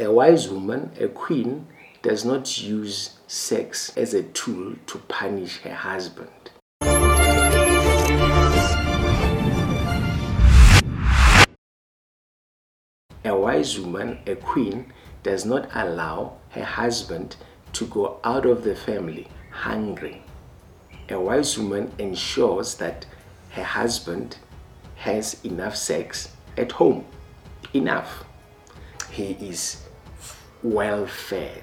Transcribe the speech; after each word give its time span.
A 0.00 0.10
wise 0.10 0.48
woman, 0.48 0.92
a 0.98 1.08
queen, 1.08 1.66
does 2.00 2.24
not 2.24 2.62
use 2.62 3.18
sex 3.26 3.94
as 3.98 4.14
a 4.14 4.22
tool 4.22 4.76
to 4.86 4.96
punish 4.96 5.58
her 5.58 5.74
husband. 5.74 6.30
A 13.26 13.36
wise 13.36 13.78
woman, 13.78 14.20
a 14.26 14.36
queen, 14.36 14.90
does 15.22 15.44
not 15.44 15.68
allow 15.74 16.38
her 16.52 16.64
husband 16.64 17.36
to 17.74 17.84
go 17.84 18.20
out 18.24 18.46
of 18.46 18.64
the 18.64 18.74
family 18.74 19.28
hungry. 19.50 20.22
A 21.10 21.20
wise 21.20 21.58
woman 21.58 21.92
ensures 21.98 22.76
that 22.76 23.04
her 23.50 23.64
husband 23.64 24.38
has 24.94 25.36
enough 25.44 25.76
sex 25.76 26.34
at 26.56 26.72
home. 26.72 27.04
Enough. 27.74 28.24
He 29.10 29.32
is 29.32 29.88
well 30.62 31.06
fed 31.06 31.62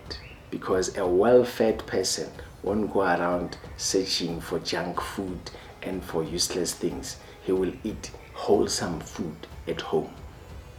because 0.50 0.98
a 0.98 1.06
well 1.06 1.44
fed 1.44 1.86
person 1.86 2.30
won't 2.64 2.92
go 2.92 3.02
around 3.02 3.58
searching 3.78 4.40
for 4.40 4.60
junk 4.60 5.00
food 5.02 5.40
and 5.84 6.04
for 6.04 6.24
useless 6.24 6.74
things. 6.74 7.18
He 7.44 7.52
will 7.52 7.74
eat 7.84 8.12
wholesome 8.34 9.00
food 9.00 9.36
at 9.68 9.82
home, 9.82 10.14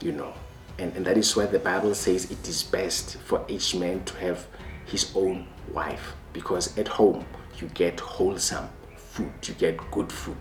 you 0.01 0.13
know. 0.13 0.33
And, 0.79 0.95
and 0.97 1.05
that 1.07 1.17
is 1.17 1.35
why 1.35 1.47
the 1.47 1.59
Bible 1.59 1.95
says 1.95 2.31
it 2.31 2.49
is 2.49 2.63
best 2.63 3.17
for 3.19 3.45
each 3.49 3.75
man 3.75 4.05
to 4.05 4.17
have 4.19 4.47
his 4.87 5.13
own 5.15 5.47
wife 5.73 6.15
because 6.33 6.77
at 6.79 6.89
home 6.89 7.25
you 7.61 7.69
get 7.69 7.99
wholesome 8.01 8.69
food, 8.97 9.33
you 9.43 9.55
get 9.55 9.77
good 9.91 10.13
food. 10.13 10.37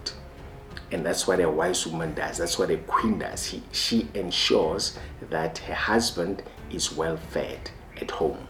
And 0.92 1.06
that's 1.06 1.28
what 1.28 1.40
a 1.42 1.50
wise 1.50 1.86
woman 1.86 2.14
does. 2.14 2.38
That's 2.38 2.58
what 2.58 2.70
a 2.70 2.78
queen 2.78 3.20
does. 3.20 3.46
He, 3.46 3.62
she 3.72 4.08
ensures 4.14 4.98
that 5.30 5.58
her 5.60 5.74
husband 5.74 6.44
is 6.72 6.92
well 6.92 7.18
fed 7.18 7.72
at 8.02 8.12
home. 8.12 8.48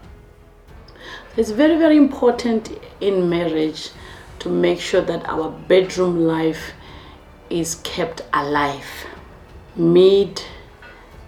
It's 1.35 1.51
very, 1.51 1.77
very 1.77 1.97
important 1.97 2.71
in 2.99 3.29
marriage 3.29 3.91
to 4.39 4.49
make 4.49 4.79
sure 4.79 5.01
that 5.01 5.27
our 5.27 5.49
bedroom 5.51 6.25
life 6.25 6.73
is 7.49 7.75
kept 7.83 8.21
alive. 8.33 8.87
Meet 9.75 10.47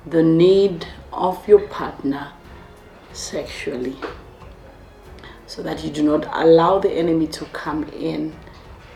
the 0.06 0.24
need 0.24 0.88
of 1.14 1.48
your 1.48 1.68
partner 1.68 2.32
sexually 3.14 3.96
so 5.48 5.64
that 5.64 5.84
you 5.84 5.90
do 5.90 6.04
not 6.04 6.28
allow 6.32 6.80
the 6.80 6.92
enemy 6.92 7.28
to 7.28 7.46
come 7.46 7.84
in 7.90 8.36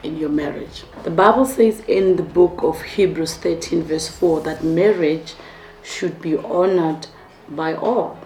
in 0.04 0.18
your 0.18 0.30
marriage. 0.30 0.84
The 1.04 1.10
Bible 1.10 1.46
says 1.46 1.80
in 1.88 2.16
the 2.16 2.24
book 2.24 2.62
of 2.62 2.82
Hebrews 2.82 3.36
13, 3.36 3.84
verse 3.84 4.08
4, 4.10 4.42
that 4.42 4.64
marriage 4.64 5.34
should 5.82 6.22
be 6.22 6.38
honored 6.38 7.08
by 7.50 7.76
all, 7.76 8.18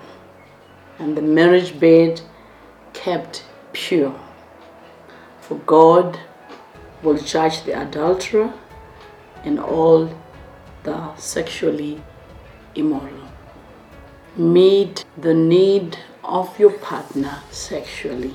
and 1.00 1.18
the 1.18 1.22
marriage 1.22 1.80
bed 1.80 2.22
kept 2.94 3.46
pure. 3.74 4.20
For 5.42 5.56
God 5.60 6.20
will 7.04 7.18
judge 7.18 7.64
the 7.64 7.80
adulterer 7.82 8.54
and 9.44 9.60
all 9.60 10.10
the 10.84 11.16
sexually 11.16 12.02
immoral. 12.76 13.28
Meet 14.36 15.06
the 15.18 15.34
need 15.34 15.98
of 16.24 16.58
your 16.60 16.72
partner 16.72 17.42
sexually. 17.52 18.34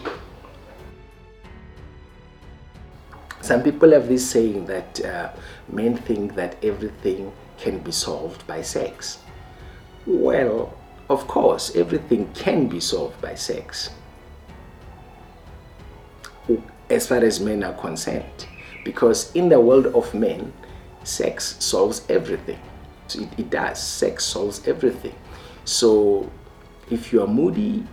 Some 3.41 3.63
people 3.63 3.91
have 3.91 4.09
this 4.09 4.29
saying 4.31 4.67
that 4.67 5.05
uh, 5.05 5.33
men 5.69 5.97
think 5.97 6.35
that 6.37 6.63
everything 6.65 7.33
can 7.59 7.79
be 7.81 7.93
solved 7.93 8.47
by 8.47 8.63
sex. 8.63 9.19
Well, 10.07 10.77
of 11.09 11.27
course, 11.29 11.77
everything 11.77 12.33
can 12.35 12.69
be 12.69 12.81
solved 12.81 13.21
by 13.21 13.35
sex, 13.35 13.91
as 16.91 17.07
far 17.07 17.19
as 17.19 17.41
men 17.41 17.63
are 17.63 17.75
concerned. 17.75 18.47
Because 18.85 19.35
in 19.35 19.49
the 19.49 19.61
world 19.61 19.87
of 19.87 20.13
men, 20.13 20.53
sex 21.05 21.57
solves 21.65 22.03
everything. 22.09 22.59
It, 23.15 23.29
it 23.39 23.51
does. 23.51 23.83
Sex 23.83 24.25
solves 24.25 24.67
everything. 24.67 25.15
So 25.65 26.31
if 26.91 27.13
you 27.13 27.23
are 27.23 27.27
moody, 27.27 27.85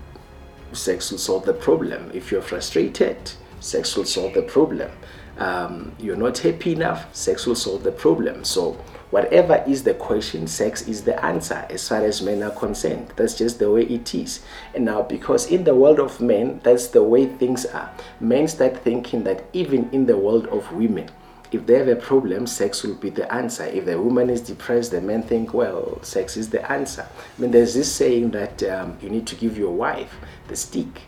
sex 0.74 1.12
will 1.12 1.20
solve 1.20 1.46
the 1.46 1.54
problem. 1.54 2.12
If 2.14 2.32
you're 2.32 2.42
frustrated, 2.42 3.18
sex 3.60 3.96
will 3.96 4.06
solve 4.06 4.34
the 4.34 4.42
problem. 4.42 4.92
Um, 5.38 5.96
you're 6.00 6.18
not 6.18 6.38
happy 6.38 6.74
enough, 6.74 7.14
sex 7.16 7.46
will 7.46 7.56
solve 7.56 7.84
the 7.84 7.92
problem. 7.92 8.44
So, 8.44 8.78
whatever 9.10 9.64
is 9.68 9.84
the 9.84 9.94
question, 9.94 10.48
sex 10.48 10.88
is 10.88 11.04
the 11.04 11.24
answer 11.24 11.66
as 11.70 11.88
far 11.88 12.04
as 12.06 12.22
men 12.22 12.44
are 12.44 12.52
concerned. 12.52 13.12
That's 13.16 13.36
just 13.36 13.60
the 13.60 13.72
way 13.72 13.84
it 13.84 14.14
is. 14.14 14.42
And 14.76 14.86
now, 14.86 15.02
because 15.02 15.52
in 15.52 15.64
the 15.64 15.76
world 15.76 16.00
of 16.00 16.22
men, 16.22 16.62
that's 16.64 16.88
the 16.88 17.04
way 17.04 17.26
things 17.26 17.66
are, 17.66 17.92
men 18.20 18.48
start 18.48 18.78
thinking 18.78 19.24
that 19.24 19.46
even 19.54 19.90
in 19.92 20.06
the 20.06 20.18
world 20.18 20.48
of 20.48 20.72
women, 20.72 21.10
if 21.52 21.66
they 21.66 21.80
have 21.80 21.88
a 21.88 21.96
problem, 21.96 22.46
sex 22.46 22.84
will 22.84 22.96
be 22.96 23.10
the 23.10 23.32
answer. 23.34 23.64
If 23.64 23.86
the 23.86 24.00
woman 24.00 24.30
is 24.30 24.42
depressed, 24.42 24.92
the 24.92 25.02
men 25.02 25.24
think, 25.24 25.54
well, 25.54 26.00
sex 26.04 26.38
is 26.38 26.50
the 26.50 26.72
answer. 26.72 27.08
I 27.38 27.42
mean, 27.42 27.50
there's 27.50 27.74
this 27.74 27.92
saying 27.92 28.32
that 28.32 28.62
um, 28.64 28.98
you 29.02 29.10
need 29.10 29.26
to 29.28 29.36
give 29.36 29.58
your 29.58 29.72
wife 29.72 30.16
the 30.48 30.56
stick. 30.56 31.02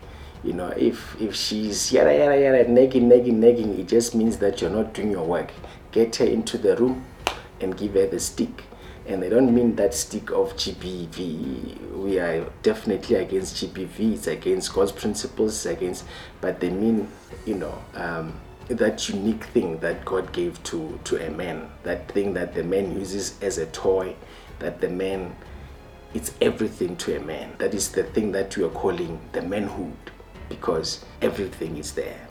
You 0.44 0.54
know, 0.54 0.70
if 0.70 1.22
if 1.22 1.36
she's 1.36 1.94
yada 1.94 2.18
yada 2.18 2.42
yada 2.42 2.68
nagging, 2.68 3.08
nagging, 3.08 3.40
nagging, 3.40 3.80
it 3.80 3.88
just 3.88 4.16
means 4.16 4.38
that 4.38 4.60
you're 4.60 4.72
not 4.72 4.96
doing 4.96 5.12
your 5.12 5.24
work. 5.24 5.52
Get 5.92 6.16
her 6.16 6.26
into 6.26 6.58
the 6.58 6.76
room 6.76 7.06
and 7.62 7.78
give 7.78 7.94
her 7.94 8.08
the 8.08 8.20
stick. 8.20 8.64
And 9.08 9.22
they 9.22 9.30
don't 9.30 9.54
mean 9.54 9.76
that 9.76 9.94
stick 9.94 10.30
of 10.32 10.56
GBV. 10.56 11.92
We 11.98 12.20
are 12.20 12.46
definitely 12.62 13.16
against 13.16 13.56
GBV. 13.56 14.14
It's 14.14 14.28
against 14.28 14.74
God's 14.74 14.92
principles. 14.92 15.66
Against, 15.66 16.06
but 16.40 16.60
they 16.60 16.70
mean, 16.70 17.08
you 17.46 17.56
know. 17.56 17.84
Um, 17.96 18.40
that 18.68 19.10
unique 19.10 19.44
thing 19.46 19.80
that 19.80 20.06
God 20.06 20.32
gave 20.32 20.62
to, 20.64 21.00
to 21.06 21.28
a 21.28 21.30
man, 21.30 21.70
that 21.84 22.10
thing 22.12 22.34
that 22.36 22.54
the 22.54 22.64
man 22.64 22.98
uses 22.98 23.38
as 23.42 23.58
a 23.58 23.66
toy, 23.68 24.16
that 24.60 24.80
the 24.80 24.90
man, 24.90 25.36
it's 26.14 26.34
everything 26.42 26.96
to 26.98 27.18
a 27.18 27.20
man. 27.20 27.54
That 27.58 27.74
is 27.74 27.92
the 27.92 28.04
thing 28.04 28.32
that 28.34 28.56
we 28.56 28.64
are 28.64 28.70
calling 28.70 29.20
the 29.34 29.42
manhood 29.42 29.98
because 30.48 31.04
everything 31.22 31.78
is 31.78 31.94
there. 31.94 32.28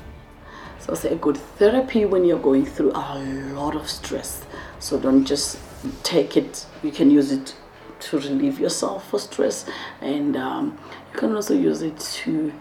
So 0.78 0.92
it's 0.92 1.04
a 1.04 1.14
good 1.14 1.36
therapy 1.36 2.06
when 2.06 2.24
you're 2.24 2.38
going 2.38 2.64
through 2.64 2.92
a 2.92 3.52
lot 3.54 3.76
of 3.76 3.88
stress. 3.88 4.44
So 4.80 4.98
don't 4.98 5.26
just 5.26 5.58
take 6.02 6.36
it, 6.36 6.66
you 6.82 6.90
can 6.90 7.10
use 7.10 7.30
it 7.30 7.54
to 8.00 8.18
relieve 8.18 8.58
yourself 8.58 9.10
for 9.10 9.18
stress. 9.18 9.66
And 10.00 10.36
um, 10.36 10.78
you 11.12 11.18
can 11.18 11.34
also 11.34 11.54
use 11.54 11.82
it 11.82 11.98
to 12.24 12.52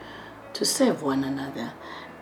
to 0.52 0.66
save 0.66 1.02
one 1.02 1.24
another. 1.24 1.72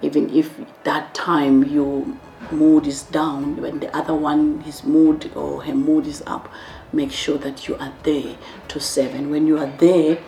Even 0.01 0.29
if 0.29 0.59
that 0.83 1.15
time 1.15 1.63
your 1.63 2.05
mood 2.51 2.85
is 2.85 3.01
down 3.03 3.59
when 3.59 3.79
the 3.79 3.95
other 3.97 4.13
one 4.13 4.61
his 4.61 4.83
mood 4.83 5.31
or 5.35 5.63
her 5.63 5.73
mood 5.73 6.05
is 6.05 6.21
up 6.27 6.47
make 6.93 7.11
sure 7.11 7.37
that 7.39 7.67
you 7.67 7.75
are 7.77 7.93
there 8.03 8.37
to 8.67 8.79
serve. 8.79 9.15
And 9.15 9.31
when 9.31 9.47
you 9.47 9.57
are 9.57 9.73
there 9.77 10.19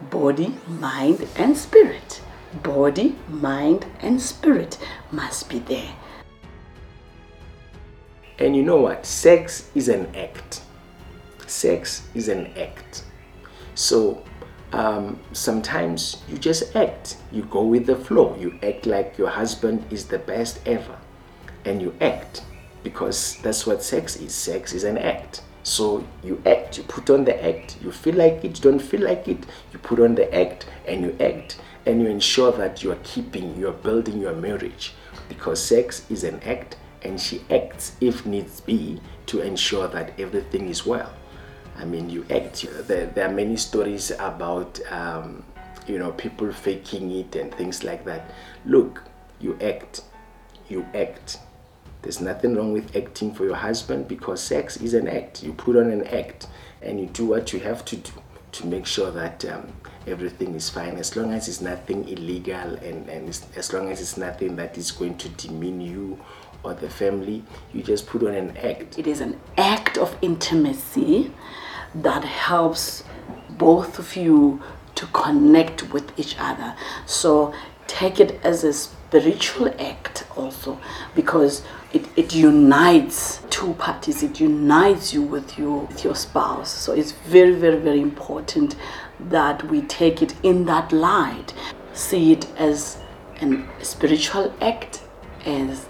body 0.00 0.54
mind 0.66 1.28
and 1.36 1.56
spirit. 1.56 2.22
Body 2.62 3.16
mind 3.28 3.84
and 4.00 4.22
spirit 4.22 4.78
must 5.12 5.50
be 5.50 5.58
there 5.58 5.94
and 8.38 8.56
you 8.56 8.62
know 8.62 8.76
what 8.76 9.04
sex 9.04 9.70
is 9.74 9.88
an 9.88 10.06
act 10.14 10.62
sex 11.46 12.08
is 12.14 12.28
an 12.28 12.46
act 12.56 13.04
so 13.74 14.22
um, 14.72 15.18
sometimes 15.32 16.22
you 16.28 16.36
just 16.36 16.76
act. 16.76 17.16
You 17.32 17.42
go 17.44 17.62
with 17.62 17.86
the 17.86 17.96
flow. 17.96 18.36
You 18.38 18.58
act 18.62 18.86
like 18.86 19.16
your 19.16 19.28
husband 19.28 19.84
is 19.90 20.06
the 20.06 20.18
best 20.18 20.60
ever. 20.66 20.96
And 21.64 21.80
you 21.80 21.94
act 22.00 22.42
because 22.82 23.36
that's 23.42 23.66
what 23.66 23.82
sex 23.82 24.16
is. 24.16 24.34
Sex 24.34 24.72
is 24.72 24.84
an 24.84 24.98
act. 24.98 25.42
So 25.62 26.06
you 26.22 26.42
act, 26.46 26.78
you 26.78 26.84
put 26.84 27.10
on 27.10 27.24
the 27.24 27.44
act. 27.44 27.78
You 27.82 27.92
feel 27.92 28.14
like 28.14 28.44
it, 28.44 28.56
you 28.56 28.70
don't 28.70 28.78
feel 28.80 29.02
like 29.02 29.28
it. 29.28 29.44
You 29.72 29.78
put 29.78 30.00
on 30.00 30.14
the 30.14 30.32
act 30.34 30.66
and 30.86 31.02
you 31.02 31.16
act 31.20 31.60
and 31.86 32.00
you 32.02 32.08
ensure 32.08 32.52
that 32.52 32.82
you 32.82 32.92
are 32.92 32.98
keeping, 33.02 33.56
you 33.56 33.68
are 33.68 33.72
building 33.72 34.20
your 34.20 34.34
marriage 34.34 34.94
because 35.28 35.62
sex 35.62 36.06
is 36.10 36.24
an 36.24 36.40
act 36.42 36.76
and 37.02 37.20
she 37.20 37.42
acts 37.50 37.96
if 38.00 38.26
needs 38.26 38.60
be 38.60 39.00
to 39.26 39.40
ensure 39.40 39.88
that 39.88 40.18
everything 40.18 40.68
is 40.68 40.84
well. 40.86 41.12
I 41.76 41.84
mean, 41.84 42.10
you 42.10 42.26
act. 42.30 42.66
There, 42.88 43.06
there 43.06 43.28
are 43.28 43.32
many 43.32 43.56
stories 43.56 44.10
about, 44.10 44.80
um, 44.90 45.44
you 45.86 45.98
know, 45.98 46.10
people 46.12 46.52
faking 46.52 47.10
it 47.12 47.36
and 47.36 47.54
things 47.54 47.84
like 47.84 48.04
that. 48.04 48.32
Look, 48.64 49.04
you 49.40 49.56
act. 49.60 50.02
You 50.68 50.86
act. 50.94 51.38
There's 52.02 52.20
nothing 52.20 52.56
wrong 52.56 52.72
with 52.72 52.96
acting 52.96 53.32
for 53.32 53.44
your 53.44 53.56
husband 53.56 54.08
because 54.08 54.42
sex 54.42 54.76
is 54.78 54.94
an 54.94 55.08
act. 55.08 55.42
You 55.42 55.52
put 55.52 55.76
on 55.76 55.90
an 55.90 56.06
act 56.08 56.48
and 56.82 57.00
you 57.00 57.06
do 57.06 57.26
what 57.26 57.52
you 57.52 57.60
have 57.60 57.84
to 57.86 57.96
do 57.96 58.12
to 58.50 58.66
make 58.66 58.86
sure 58.86 59.10
that 59.10 59.44
um, 59.44 59.72
everything 60.06 60.54
is 60.54 60.70
fine 60.70 60.96
as 60.96 61.14
long 61.16 61.32
as 61.32 61.48
it's 61.48 61.60
nothing 61.60 62.08
illegal 62.08 62.76
and, 62.76 63.08
and 63.08 63.28
as 63.28 63.72
long 63.72 63.90
as 63.90 64.00
it's 64.00 64.16
nothing 64.16 64.56
that 64.56 64.78
is 64.78 64.90
going 64.90 65.16
to 65.18 65.28
demean 65.30 65.80
you 65.80 66.18
or 66.62 66.74
the 66.74 66.90
family 66.90 67.42
you 67.72 67.82
just 67.82 68.06
put 68.06 68.22
on 68.22 68.34
an 68.34 68.56
act. 68.56 68.98
It 68.98 69.06
is 69.06 69.20
an 69.20 69.38
act 69.56 69.96
of 69.98 70.16
intimacy 70.22 71.32
that 71.94 72.24
helps 72.24 73.04
both 73.50 73.98
of 73.98 74.16
you 74.16 74.60
to 74.94 75.06
connect 75.06 75.92
with 75.92 76.18
each 76.18 76.36
other. 76.38 76.74
So 77.06 77.54
take 77.86 78.20
it 78.20 78.40
as 78.44 78.64
a 78.64 78.72
spiritual 78.72 79.74
act 79.80 80.26
also 80.36 80.78
because 81.14 81.62
it, 81.92 82.06
it 82.16 82.34
unites 82.34 83.40
two 83.48 83.74
parties. 83.74 84.22
It 84.22 84.40
unites 84.40 85.14
you 85.14 85.22
with 85.22 85.58
your 85.58 85.82
with 85.82 86.04
your 86.04 86.14
spouse. 86.14 86.70
So 86.70 86.92
it's 86.92 87.12
very 87.12 87.54
very 87.54 87.78
very 87.78 88.00
important 88.00 88.76
that 89.20 89.64
we 89.70 89.82
take 89.82 90.20
it 90.22 90.34
in 90.42 90.66
that 90.66 90.92
light. 90.92 91.54
See 91.94 92.32
it 92.32 92.46
as 92.58 92.98
an 93.40 93.68
spiritual 93.82 94.52
act 94.60 95.02
as 95.46 95.86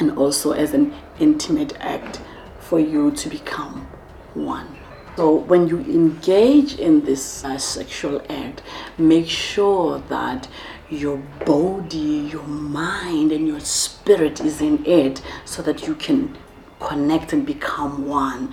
and 0.00 0.18
also 0.18 0.52
as 0.52 0.74
an 0.74 0.92
intimate 1.20 1.74
act 1.80 2.20
for 2.58 2.80
you 2.80 3.10
to 3.12 3.28
become 3.28 3.86
one. 4.34 4.76
So 5.16 5.34
when 5.34 5.68
you 5.68 5.80
engage 5.80 6.78
in 6.78 7.04
this 7.04 7.44
uh, 7.44 7.58
sexual 7.58 8.22
act 8.30 8.62
make 8.96 9.28
sure 9.28 9.98
that 10.08 10.48
your 10.88 11.18
body, 11.44 12.30
your 12.32 12.46
mind, 12.46 13.30
and 13.30 13.46
your 13.46 13.60
spirit 13.60 14.40
is 14.40 14.60
in 14.60 14.84
it 14.86 15.22
so 15.44 15.62
that 15.62 15.86
you 15.86 15.94
can 15.94 16.36
connect 16.80 17.32
and 17.32 17.46
become 17.46 18.08
one. 18.08 18.52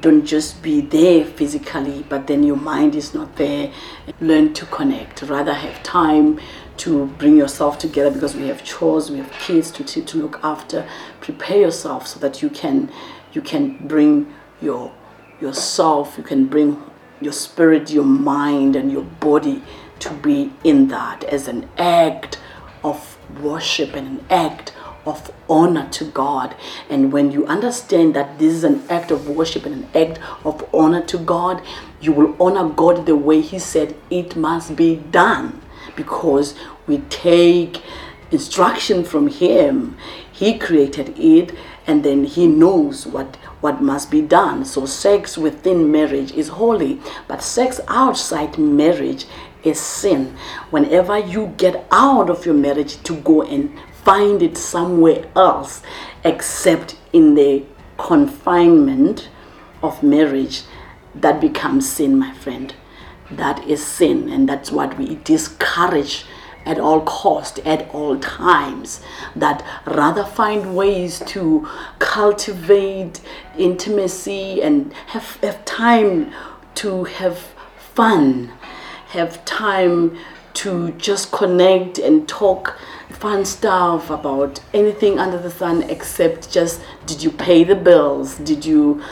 Don't 0.00 0.24
just 0.24 0.62
be 0.62 0.80
there 0.80 1.24
physically, 1.24 2.04
but 2.08 2.26
then 2.26 2.42
your 2.42 2.56
mind 2.56 2.94
is 2.94 3.14
not 3.14 3.36
there. 3.36 3.72
Learn 4.20 4.52
to 4.54 4.66
connect. 4.66 5.22
Rather, 5.22 5.54
have 5.54 5.82
time 5.82 6.38
to 6.78 7.06
bring 7.18 7.36
yourself 7.36 7.78
together 7.78 8.10
because 8.10 8.36
we 8.36 8.46
have 8.48 8.62
chores, 8.64 9.10
we 9.10 9.18
have 9.18 9.30
kids 9.32 9.70
to, 9.72 9.84
to, 9.84 10.02
to 10.02 10.18
look 10.18 10.38
after. 10.44 10.88
Prepare 11.20 11.58
yourself 11.58 12.06
so 12.06 12.20
that 12.20 12.42
you 12.42 12.50
can 12.50 12.90
you 13.32 13.42
can 13.42 13.86
bring 13.86 14.32
your 14.60 14.92
yourself, 15.40 16.16
you 16.16 16.24
can 16.24 16.46
bring 16.46 16.82
your 17.20 17.32
spirit, 17.32 17.90
your 17.90 18.04
mind, 18.04 18.76
and 18.76 18.90
your 18.90 19.02
body 19.02 19.62
to 20.00 20.10
be 20.14 20.52
in 20.64 20.88
that 20.88 21.24
as 21.24 21.48
an 21.48 21.68
act 21.78 22.38
of 22.84 23.18
worship 23.40 23.94
and 23.94 24.06
an 24.06 24.24
act 24.30 24.72
of 25.06 25.30
honor 25.48 25.88
to 25.90 26.04
God. 26.04 26.54
And 26.90 27.12
when 27.12 27.30
you 27.30 27.46
understand 27.46 28.14
that 28.14 28.38
this 28.38 28.52
is 28.52 28.64
an 28.64 28.82
act 28.90 29.10
of 29.10 29.28
worship 29.28 29.64
and 29.66 29.84
an 29.84 29.88
act 29.94 30.20
of 30.44 30.68
honor 30.74 31.02
to 31.06 31.18
God, 31.18 31.62
you 32.00 32.12
will 32.12 32.36
honor 32.40 32.68
God 32.68 33.06
the 33.06 33.16
way 33.16 33.40
He 33.40 33.58
said 33.58 33.96
it 34.10 34.36
must 34.36 34.76
be 34.76 34.96
done 34.96 35.62
because 35.96 36.54
we 36.86 36.98
take 37.08 37.82
instruction 38.30 39.04
from 39.04 39.28
Him. 39.28 39.96
He 40.30 40.58
created 40.58 41.18
it 41.18 41.54
and 41.86 42.04
then 42.04 42.24
He 42.24 42.46
knows 42.46 43.06
what 43.06 43.36
what 43.60 43.82
must 43.82 44.10
be 44.10 44.20
done. 44.22 44.64
So, 44.64 44.86
sex 44.86 45.36
within 45.36 45.90
marriage 45.90 46.32
is 46.32 46.48
holy, 46.48 47.00
but 47.26 47.42
sex 47.42 47.80
outside 47.88 48.56
marriage 48.56 49.26
is 49.64 49.80
sin. 49.80 50.36
Whenever 50.70 51.18
you 51.18 51.52
get 51.56 51.86
out 51.90 52.30
of 52.30 52.46
your 52.46 52.54
marriage 52.54 53.02
to 53.02 53.16
go 53.16 53.42
and 53.42 53.76
find 54.08 54.42
it 54.42 54.56
somewhere 54.56 55.22
else 55.36 55.82
except 56.24 56.96
in 57.12 57.34
the 57.34 57.62
confinement 57.98 59.28
of 59.82 60.02
marriage, 60.02 60.62
that 61.14 61.38
becomes 61.42 61.86
sin, 61.86 62.18
my 62.18 62.32
friend. 62.32 62.74
That 63.30 63.62
is 63.68 63.84
sin, 63.84 64.30
and 64.30 64.48
that's 64.48 64.72
what 64.72 64.96
we 64.96 65.16
discourage 65.24 66.24
at 66.64 66.78
all 66.78 67.02
cost 67.02 67.58
at 67.66 67.86
all 67.94 68.18
times 68.18 69.02
that 69.36 69.62
rather 69.84 70.24
find 70.24 70.74
ways 70.74 71.20
to 71.26 71.68
cultivate 71.98 73.20
intimacy 73.58 74.62
and 74.62 74.90
have, 75.08 75.36
have 75.42 75.62
time 75.66 76.32
to 76.76 77.04
have 77.04 77.38
fun 77.94 78.50
have 79.08 79.42
time 79.44 80.16
to 80.52 80.90
just 80.92 81.30
connect 81.32 81.98
and 81.98 82.28
talk 82.28 82.78
fun 83.20 83.44
stuff 83.44 84.10
about 84.10 84.60
anything 84.72 85.18
under 85.18 85.38
the 85.38 85.50
sun 85.50 85.82
except 85.84 86.52
just 86.52 86.80
did 87.06 87.22
you 87.22 87.30
pay 87.30 87.64
the 87.64 87.74
bills? 87.74 88.36
Did 88.38 88.64
you 88.64 89.02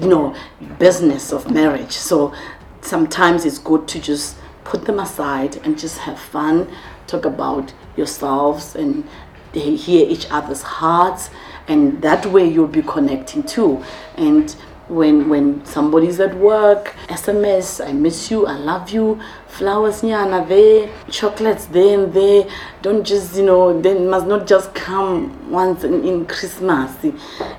you 0.00 0.08
know 0.08 0.34
business 0.78 1.32
of 1.32 1.50
marriage? 1.50 1.92
So 1.92 2.34
sometimes 2.82 3.44
it's 3.44 3.58
good 3.58 3.88
to 3.88 4.00
just 4.00 4.36
put 4.64 4.84
them 4.84 4.98
aside 4.98 5.56
and 5.64 5.78
just 5.78 5.98
have 5.98 6.18
fun 6.18 6.68
talk 7.06 7.24
about 7.24 7.72
yourselves 7.96 8.74
and 8.74 9.04
hear 9.52 10.06
each 10.06 10.26
other's 10.30 10.62
hearts 10.62 11.30
and 11.68 12.02
that 12.02 12.26
way 12.26 12.46
you'll 12.46 12.66
be 12.66 12.82
connecting 12.82 13.42
too. 13.42 13.82
And 14.16 14.54
when 14.88 15.28
when 15.28 15.64
somebody's 15.64 16.20
at 16.20 16.34
work 16.36 16.94
sms 17.08 17.84
i 17.84 17.92
miss 17.92 18.30
you 18.30 18.46
i 18.46 18.56
love 18.56 18.88
you 18.90 19.20
flowers 19.48 20.02
nyana 20.02 20.46
there 20.46 20.88
chocolates 21.10 21.66
there 21.66 21.98
and 21.98 22.12
there. 22.12 22.46
Don't 22.82 23.04
just 23.04 23.36
you 23.36 23.44
know 23.44 23.80
they 23.80 23.98
must 23.98 24.26
not 24.26 24.46
just 24.46 24.74
come 24.74 25.50
once 25.50 25.82
in, 25.82 26.04
in 26.04 26.26
christmas 26.26 26.92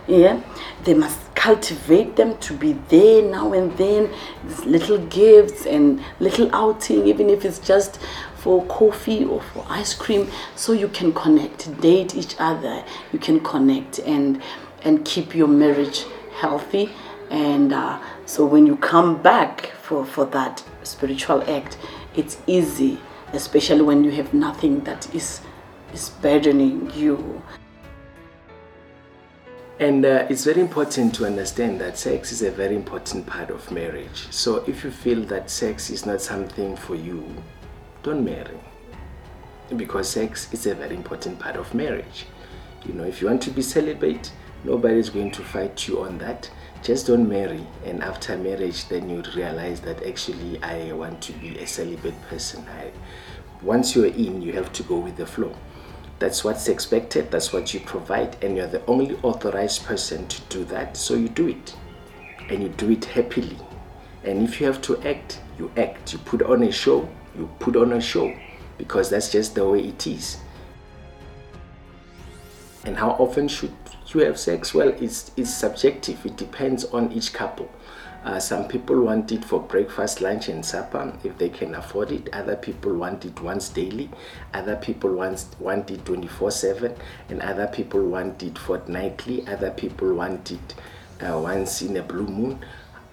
yeah? 0.07 0.41
They 0.83 0.93
must 0.93 1.19
cultivate 1.35 2.15
them 2.15 2.37
to 2.39 2.53
be 2.53 2.73
there 2.89 3.21
now 3.21 3.53
and 3.53 3.75
then. 3.77 4.09
Little 4.65 4.99
gifts 5.07 5.65
and 5.65 6.03
little 6.19 6.53
outing 6.55 7.07
even 7.07 7.29
if 7.29 7.45
it's 7.45 7.59
just 7.59 7.99
for 8.35 8.65
coffee 8.67 9.25
or 9.25 9.41
for 9.41 9.65
ice 9.69 9.93
cream 9.93 10.29
so 10.55 10.73
you 10.73 10.87
can 10.87 11.13
connect 11.13 11.79
date 11.81 12.15
each 12.15 12.35
other. 12.39 12.83
You 13.11 13.19
can 13.19 13.39
connect 13.39 13.99
and 13.99 14.41
and 14.83 15.03
keep 15.03 15.35
your 15.35 15.47
marriage 15.47 16.05
healthy 16.35 16.91
and 17.29 17.73
uh, 17.73 17.99
so 18.25 18.45
when 18.45 18.65
you 18.65 18.77
come 18.77 19.21
back 19.21 19.67
for, 19.81 20.05
for 20.05 20.25
that 20.27 20.63
spiritual 20.83 21.43
act, 21.49 21.77
it's 22.15 22.37
easy, 22.47 22.99
especially 23.33 23.81
when 23.81 24.03
you 24.03 24.11
have 24.11 24.33
nothing 24.33 24.81
that 24.81 25.13
is, 25.13 25.41
is 25.93 26.09
burdening 26.21 26.91
you. 26.95 27.41
And 29.79 30.05
uh, 30.05 30.25
it's 30.27 30.43
very 30.43 30.61
important 30.61 31.13
to 31.15 31.25
understand 31.25 31.79
that 31.81 31.99
sex 31.99 32.31
is 32.31 32.41
a 32.41 32.49
very 32.49 32.75
important 32.75 33.27
part 33.27 33.51
of 33.51 33.69
marriage. 33.71 34.27
So 34.31 34.63
if 34.65 34.83
you 34.83 34.89
feel 34.89 35.21
that 35.25 35.51
sex 35.51 35.91
is 35.91 36.05
not 36.05 36.21
something 36.21 36.75
for 36.75 36.95
you, 36.95 37.23
don't 38.01 38.25
marry. 38.25 38.57
Because 39.75 40.09
sex 40.09 40.51
is 40.51 40.65
a 40.65 40.73
very 40.73 40.95
important 40.95 41.37
part 41.37 41.57
of 41.57 41.71
marriage. 41.75 42.25
You 42.85 42.93
know, 42.93 43.03
if 43.03 43.21
you 43.21 43.27
want 43.27 43.41
to 43.43 43.51
be 43.51 43.61
celibate, 43.61 44.31
nobody's 44.63 45.09
going 45.09 45.29
to 45.31 45.43
fight 45.43 45.87
you 45.87 46.01
on 46.01 46.17
that 46.19 46.49
just 46.87 47.07
don't 47.07 47.27
marry 47.27 47.67
and 47.83 48.01
after 48.01 48.37
marriage 48.37 48.87
then 48.87 49.09
you 49.09 49.21
realize 49.35 49.81
that 49.81 50.01
actually 50.07 50.57
i 50.63 50.89
want 50.93 51.21
to 51.21 51.33
be 51.33 51.57
a 51.57 51.67
celibate 51.67 52.15
person. 52.29 52.65
I, 52.69 52.91
once 53.61 53.93
you're 53.93 54.05
in 54.05 54.41
you 54.41 54.53
have 54.53 54.71
to 54.71 54.83
go 54.83 54.97
with 54.97 55.17
the 55.17 55.25
flow. 55.25 55.53
That's 56.19 56.45
what's 56.45 56.69
expected 56.69 57.29
that's 57.29 57.51
what 57.51 57.73
you 57.73 57.81
provide 57.81 58.41
and 58.41 58.55
you're 58.55 58.67
the 58.67 58.85
only 58.85 59.17
authorized 59.21 59.83
person 59.83 60.27
to 60.29 60.41
do 60.43 60.63
that 60.65 60.95
so 60.95 61.15
you 61.15 61.27
do 61.27 61.49
it. 61.49 61.75
And 62.47 62.63
you 62.63 62.69
do 62.69 62.89
it 62.91 63.03
happily. 63.03 63.57
And 64.23 64.41
if 64.41 64.61
you 64.61 64.67
have 64.67 64.81
to 64.83 64.97
act 65.01 65.41
you 65.59 65.69
act. 65.75 66.13
You 66.13 66.19
put 66.19 66.41
on 66.41 66.63
a 66.63 66.71
show 66.71 67.09
you 67.37 67.49
put 67.59 67.75
on 67.75 67.91
a 67.91 67.99
show 67.99 68.33
because 68.77 69.09
that's 69.09 69.29
just 69.29 69.55
the 69.55 69.67
way 69.67 69.81
it 69.89 70.07
is. 70.07 70.37
And 72.85 72.95
how 72.95 73.09
often 73.19 73.49
should 73.49 73.73
you 74.17 74.25
have 74.25 74.39
sex? 74.39 74.73
Well, 74.73 74.89
it's, 74.99 75.31
it's 75.37 75.53
subjective. 75.53 76.25
It 76.25 76.37
depends 76.37 76.85
on 76.85 77.11
each 77.11 77.33
couple. 77.33 77.69
Uh, 78.23 78.39
some 78.39 78.67
people 78.67 78.99
want 79.01 79.31
it 79.31 79.45
for 79.45 79.61
breakfast, 79.61 80.21
lunch, 80.21 80.49
and 80.49 80.65
supper 80.65 81.17
if 81.23 81.37
they 81.37 81.49
can 81.49 81.75
afford 81.75 82.11
it. 82.11 82.27
Other 82.33 82.55
people 82.55 82.93
want 82.95 83.23
it 83.25 83.39
once 83.41 83.69
daily. 83.69 84.09
Other 84.53 84.75
people 84.75 85.13
want, 85.13 85.45
want 85.59 85.89
it 85.91 86.03
24 86.03 86.51
7. 86.51 86.95
And 87.29 87.41
other 87.41 87.67
people 87.67 88.05
want 88.05 88.43
it 88.43 88.57
fortnightly. 88.57 89.47
Other 89.47 89.71
people 89.71 90.13
want 90.13 90.51
it 90.51 90.75
uh, 91.21 91.39
once 91.39 91.81
in 91.81 91.95
a 91.95 92.03
blue 92.03 92.27
moon. 92.27 92.59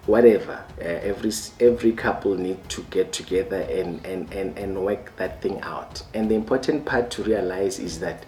Whatever. 0.05 0.63
Uh, 0.79 0.83
every, 0.83 1.31
every 1.59 1.93
couple 1.93 2.35
need 2.35 2.67
to 2.69 2.83
get 2.89 3.13
together 3.13 3.61
and, 3.61 4.05
and, 4.05 4.33
and, 4.33 4.57
and 4.57 4.83
work 4.83 5.15
that 5.15 5.41
thing 5.41 5.61
out. 5.61 6.03
And 6.13 6.29
the 6.29 6.35
important 6.35 6.85
part 6.85 7.09
to 7.11 7.23
realize 7.23 7.79
is 7.79 7.99
that 8.01 8.25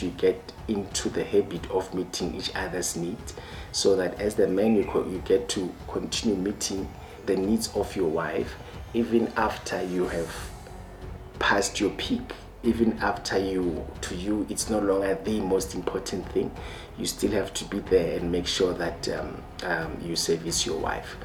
you 0.00 0.10
get 0.10 0.53
into 0.68 1.08
the 1.08 1.24
habit 1.24 1.70
of 1.70 1.92
meeting 1.94 2.34
each 2.34 2.50
other's 2.54 2.96
needs 2.96 3.34
so 3.72 3.96
that 3.96 4.20
as 4.20 4.34
the 4.34 4.46
man 4.48 4.74
you, 4.76 4.84
co- 4.84 5.06
you 5.06 5.18
get 5.24 5.48
to 5.50 5.72
continue 5.88 6.36
meeting 6.36 6.88
the 7.26 7.36
needs 7.36 7.74
of 7.74 7.94
your 7.96 8.08
wife 8.08 8.54
even 8.94 9.30
after 9.36 9.82
you 9.82 10.06
have 10.08 10.30
passed 11.38 11.80
your 11.80 11.90
peak 11.90 12.32
even 12.64 12.98
after 13.00 13.38
you 13.38 13.86
to 14.00 14.14
you 14.16 14.46
it's 14.48 14.70
no 14.70 14.78
longer 14.78 15.14
the 15.24 15.38
most 15.40 15.74
important 15.74 16.26
thing. 16.32 16.50
You 16.98 17.06
still 17.06 17.30
have 17.32 17.52
to 17.54 17.64
be 17.66 17.80
there 17.80 18.18
and 18.18 18.32
make 18.32 18.46
sure 18.46 18.72
that 18.74 19.08
um, 19.10 19.42
um, 19.64 19.98
you 20.02 20.16
service 20.16 20.64
your 20.64 20.78
wife. 20.78 21.16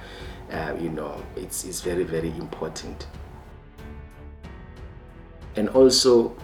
Uh, 0.51 0.75
you 0.79 0.89
know 0.89 1.23
it's, 1.35 1.63
it's 1.63 1.81
very 1.81 2.03
very 2.03 2.29
important. 2.29 3.07
And 5.55 5.69
also 5.69 6.35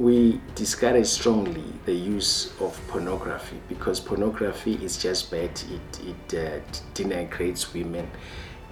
we 0.00 0.40
discourage 0.54 1.06
strongly 1.06 1.62
the 1.84 1.92
use 1.92 2.58
of 2.58 2.80
pornography 2.88 3.60
because 3.68 4.00
pornography 4.00 4.82
is 4.82 4.96
just 4.96 5.30
bad. 5.30 5.50
It, 5.70 6.00
it 6.32 6.34
uh, 6.34 6.60
denigrates 6.94 7.74
women 7.74 8.10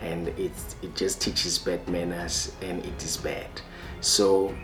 and 0.01 0.29
it 0.29 0.53
it 0.81 0.97
just 0.97 1.21
teaches 1.21 1.59
bad 1.59 1.87
manners 1.87 2.53
and 2.63 2.83
it 2.83 3.05
is 3.05 3.19
bad. 3.19 3.51
So 4.01 4.57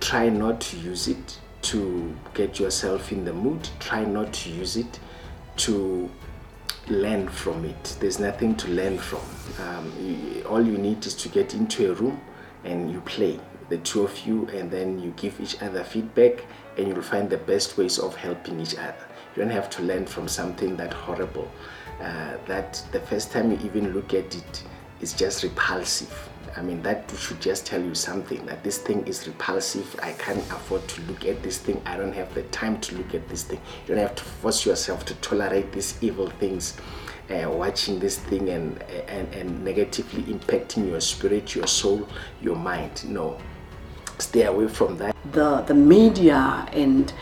try 0.00 0.30
not 0.30 0.58
to 0.62 0.78
use 0.78 1.06
it 1.06 1.38
to 1.62 2.16
get 2.32 2.58
yourself 2.58 3.12
in 3.12 3.26
the 3.26 3.34
mood. 3.34 3.68
Try 3.78 4.06
not 4.06 4.32
to 4.32 4.50
use 4.50 4.78
it 4.78 4.98
to 5.56 6.08
learn 6.88 7.28
from 7.28 7.66
it. 7.66 7.96
There's 8.00 8.18
nothing 8.18 8.56
to 8.56 8.68
learn 8.68 8.96
from. 8.96 9.20
Um, 9.60 10.42
all 10.48 10.64
you 10.64 10.78
need 10.78 11.04
is 11.04 11.14
to 11.16 11.28
get 11.28 11.52
into 11.52 11.90
a 11.90 11.94
room 11.94 12.22
and 12.64 12.90
you 12.90 13.02
play, 13.02 13.38
the 13.74 13.80
two 13.82 14.04
of 14.04 14.16
you, 14.24 14.46
and 14.54 14.70
then 14.70 15.00
you 15.00 15.12
give 15.16 15.40
each 15.40 15.60
other 15.60 15.82
feedback 15.82 16.44
and 16.76 16.86
you'll 16.86 17.02
find 17.02 17.28
the 17.28 17.38
best 17.38 17.76
ways 17.76 17.98
of 17.98 18.14
helping 18.14 18.60
each 18.60 18.76
other. 18.76 19.04
You 19.34 19.42
don't 19.42 19.50
have 19.50 19.68
to 19.70 19.82
learn 19.82 20.06
from 20.06 20.28
something 20.28 20.76
that 20.76 20.92
horrible. 20.92 21.50
Uh, 22.00 22.36
that 22.46 22.80
the 22.92 23.00
first 23.00 23.32
time 23.32 23.50
you 23.50 23.58
even 23.64 23.92
look 23.92 24.14
at 24.14 24.32
it 24.36 24.62
is 25.00 25.12
just 25.12 25.42
repulsive. 25.42 26.14
I 26.56 26.62
mean, 26.62 26.82
that 26.82 27.12
should 27.18 27.40
just 27.40 27.66
tell 27.66 27.82
you 27.82 27.96
something 27.96 28.46
that 28.46 28.62
this 28.62 28.78
thing 28.78 29.04
is 29.08 29.26
repulsive. 29.26 29.98
I 30.00 30.12
can't 30.12 30.38
afford 30.52 30.86
to 30.86 31.00
look 31.02 31.24
at 31.26 31.42
this 31.42 31.58
thing. 31.58 31.82
I 31.84 31.96
don't 31.96 32.12
have 32.14 32.32
the 32.32 32.44
time 32.44 32.80
to 32.82 32.94
look 32.96 33.12
at 33.12 33.28
this 33.28 33.42
thing. 33.42 33.60
You 33.82 33.94
don't 33.94 34.02
have 34.06 34.14
to 34.14 34.24
force 34.24 34.64
yourself 34.64 35.04
to 35.06 35.14
tolerate 35.16 35.72
these 35.72 35.98
evil 36.00 36.28
things. 36.28 36.76
Uh, 37.28 37.50
watching 37.50 37.98
this 37.98 38.18
thing 38.18 38.50
and, 38.50 38.82
and 39.08 39.26
and 39.34 39.64
negatively 39.64 40.22
impacting 40.24 40.86
your 40.86 41.00
spirit, 41.00 41.54
your 41.54 41.66
soul, 41.66 42.06
your 42.42 42.54
mind. 42.54 43.02
No, 43.08 43.38
stay 44.28 44.44
away 44.52 44.68
from 44.68 44.90
that. 44.98 45.14
The 45.32 45.50
the 45.70 45.78
media 45.96 46.40
and 46.72 47.12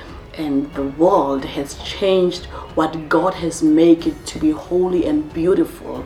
and 0.45 0.73
the 0.75 0.89
world 1.03 1.45
has 1.45 1.69
changed 1.99 2.47
what 2.79 2.93
God 3.09 3.35
has 3.35 3.63
made 3.63 4.07
it 4.07 4.19
to 4.27 4.39
be 4.39 4.51
holy 4.51 5.03
and 5.11 5.21
beautiful, 5.33 6.05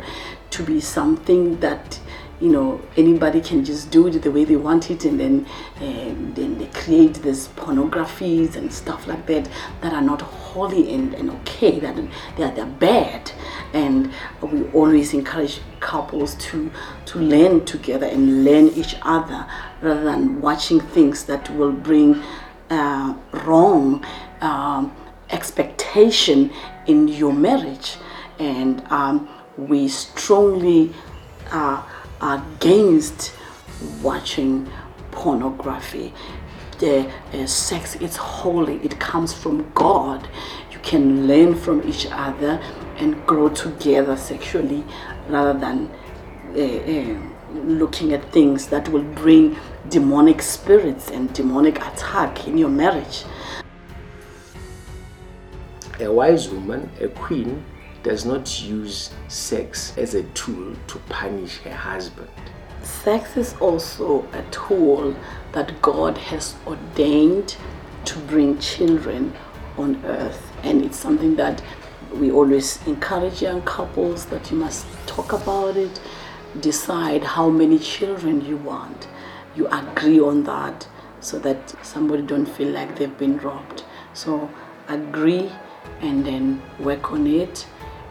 to 0.50 0.62
be 0.64 0.80
something 0.80 1.60
that 1.60 2.00
you 2.40 2.50
know 2.50 2.80
anybody 2.96 3.40
can 3.40 3.64
just 3.64 3.90
do 3.90 4.06
it 4.06 4.22
the 4.22 4.30
way 4.30 4.44
they 4.44 4.56
want 4.56 4.90
it 4.90 5.04
and 5.04 5.18
then 5.18 5.46
and 5.80 6.34
then 6.36 6.58
they 6.58 6.66
create 6.66 7.14
these 7.22 7.48
pornographies 7.48 8.56
and 8.56 8.72
stuff 8.72 9.06
like 9.06 9.26
that 9.26 9.48
that 9.80 9.92
are 9.92 10.02
not 10.02 10.20
holy 10.56 10.92
and, 10.94 11.12
and 11.14 11.30
okay 11.30 11.78
that 11.78 11.96
they 12.36 12.42
are 12.42 12.50
they're 12.50 12.66
bad. 12.66 13.30
And 13.74 14.10
we 14.40 14.64
always 14.70 15.12
encourage 15.12 15.60
couples 15.80 16.34
to 16.46 16.70
to 17.06 17.18
learn 17.18 17.64
together 17.64 18.06
and 18.06 18.44
learn 18.44 18.68
each 18.68 18.96
other 19.02 19.46
rather 19.82 20.04
than 20.04 20.40
watching 20.40 20.80
things 20.80 21.24
that 21.24 21.50
will 21.56 21.72
bring 21.72 22.22
uh, 22.70 23.14
wrong 23.44 24.04
um, 24.40 24.94
expectation 25.30 26.50
in 26.86 27.08
your 27.08 27.32
marriage. 27.32 27.96
And 28.38 28.82
um, 28.90 29.28
we 29.56 29.88
strongly 29.88 30.92
uh, 31.50 31.82
against 32.20 33.35
watching 34.02 34.70
pornography. 35.11 36.12
The 36.78 37.11
uh, 37.32 37.46
sex 37.46 37.96
is 37.96 38.16
holy, 38.16 38.76
it 38.85 39.00
comes 39.00 39.32
from 39.32 39.70
God. 39.73 40.28
You 40.70 40.78
can 40.80 41.26
learn 41.26 41.54
from 41.54 41.87
each 41.88 42.06
other 42.11 42.61
and 42.99 43.26
grow 43.26 43.49
together 43.49 44.16
sexually 44.16 44.85
rather 45.28 45.58
than 45.58 45.90
uh, 46.54 46.61
uh, 46.61 47.18
looking 47.54 48.12
at 48.12 48.30
things 48.32 48.66
that 48.68 48.88
will 48.88 49.02
bring 49.02 49.56
demonic 49.88 50.42
spirits 50.42 51.11
and 51.11 51.32
demonic 51.32 51.78
attack 51.78 52.46
in 52.46 52.58
your 52.58 52.68
marriage. 52.68 53.25
A 56.00 56.12
wise 56.12 56.49
woman, 56.50 56.90
a 57.00 57.08
queen, 57.08 57.64
does 58.06 58.25
not 58.25 58.62
use 58.62 59.10
sex 59.26 59.92
as 59.98 60.14
a 60.14 60.22
tool 60.40 60.72
to 60.86 60.96
punish 61.08 61.58
her 61.58 61.75
husband. 61.75 62.30
Sex 62.82 63.36
is 63.36 63.54
also 63.54 64.25
a 64.32 64.42
tool 64.52 65.12
that 65.50 65.82
God 65.82 66.16
has 66.16 66.54
ordained 66.68 67.56
to 68.04 68.16
bring 68.20 68.60
children 68.60 69.34
on 69.76 70.00
earth, 70.04 70.52
and 70.62 70.84
it's 70.84 70.96
something 70.96 71.34
that 71.34 71.60
we 72.14 72.30
always 72.30 72.78
encourage 72.86 73.42
young 73.42 73.60
couples 73.62 74.26
that 74.26 74.52
you 74.52 74.56
must 74.56 74.86
talk 75.08 75.32
about 75.32 75.76
it, 75.76 76.00
decide 76.60 77.25
how 77.25 77.50
many 77.50 77.76
children 77.76 78.40
you 78.46 78.56
want. 78.58 79.08
You 79.56 79.66
agree 79.66 80.20
on 80.20 80.44
that 80.44 80.86
so 81.18 81.40
that 81.40 81.75
somebody 81.84 82.22
don't 82.22 82.46
feel 82.46 82.68
like 82.68 82.96
they've 82.96 83.18
been 83.18 83.38
robbed. 83.38 83.82
So 84.14 84.48
agree 84.86 85.50
and 86.00 86.25
then 86.25 86.62
work 86.78 87.10
on 87.10 87.26
it 87.26 87.66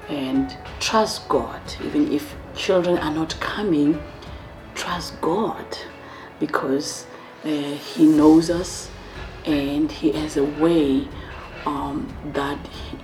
and 0.10 0.56
trust 0.80 1.28
God. 1.30 1.62
Even 1.84 2.12
if 2.12 2.36
children 2.56 2.98
are 2.98 3.14
not 3.14 3.40
coming, 3.40 4.02
trust 4.74 5.20
God 5.22 5.66
because 6.40 7.06
uh, 7.44 7.48
He 7.48 8.06
knows 8.06 8.50
us 8.50 8.90
and 9.46 9.92
He 9.92 10.12
has 10.12 10.38
a 10.38 10.44
way 10.44 11.08
um, 11.66 12.14
that 12.34 12.60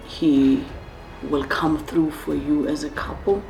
He 0.05 0.63
will 1.24 1.46
come 1.46 1.84
through 1.86 2.12
for 2.12 2.36
you 2.36 2.67
as 2.67 2.84
a 2.84 2.89
couple 2.91 3.43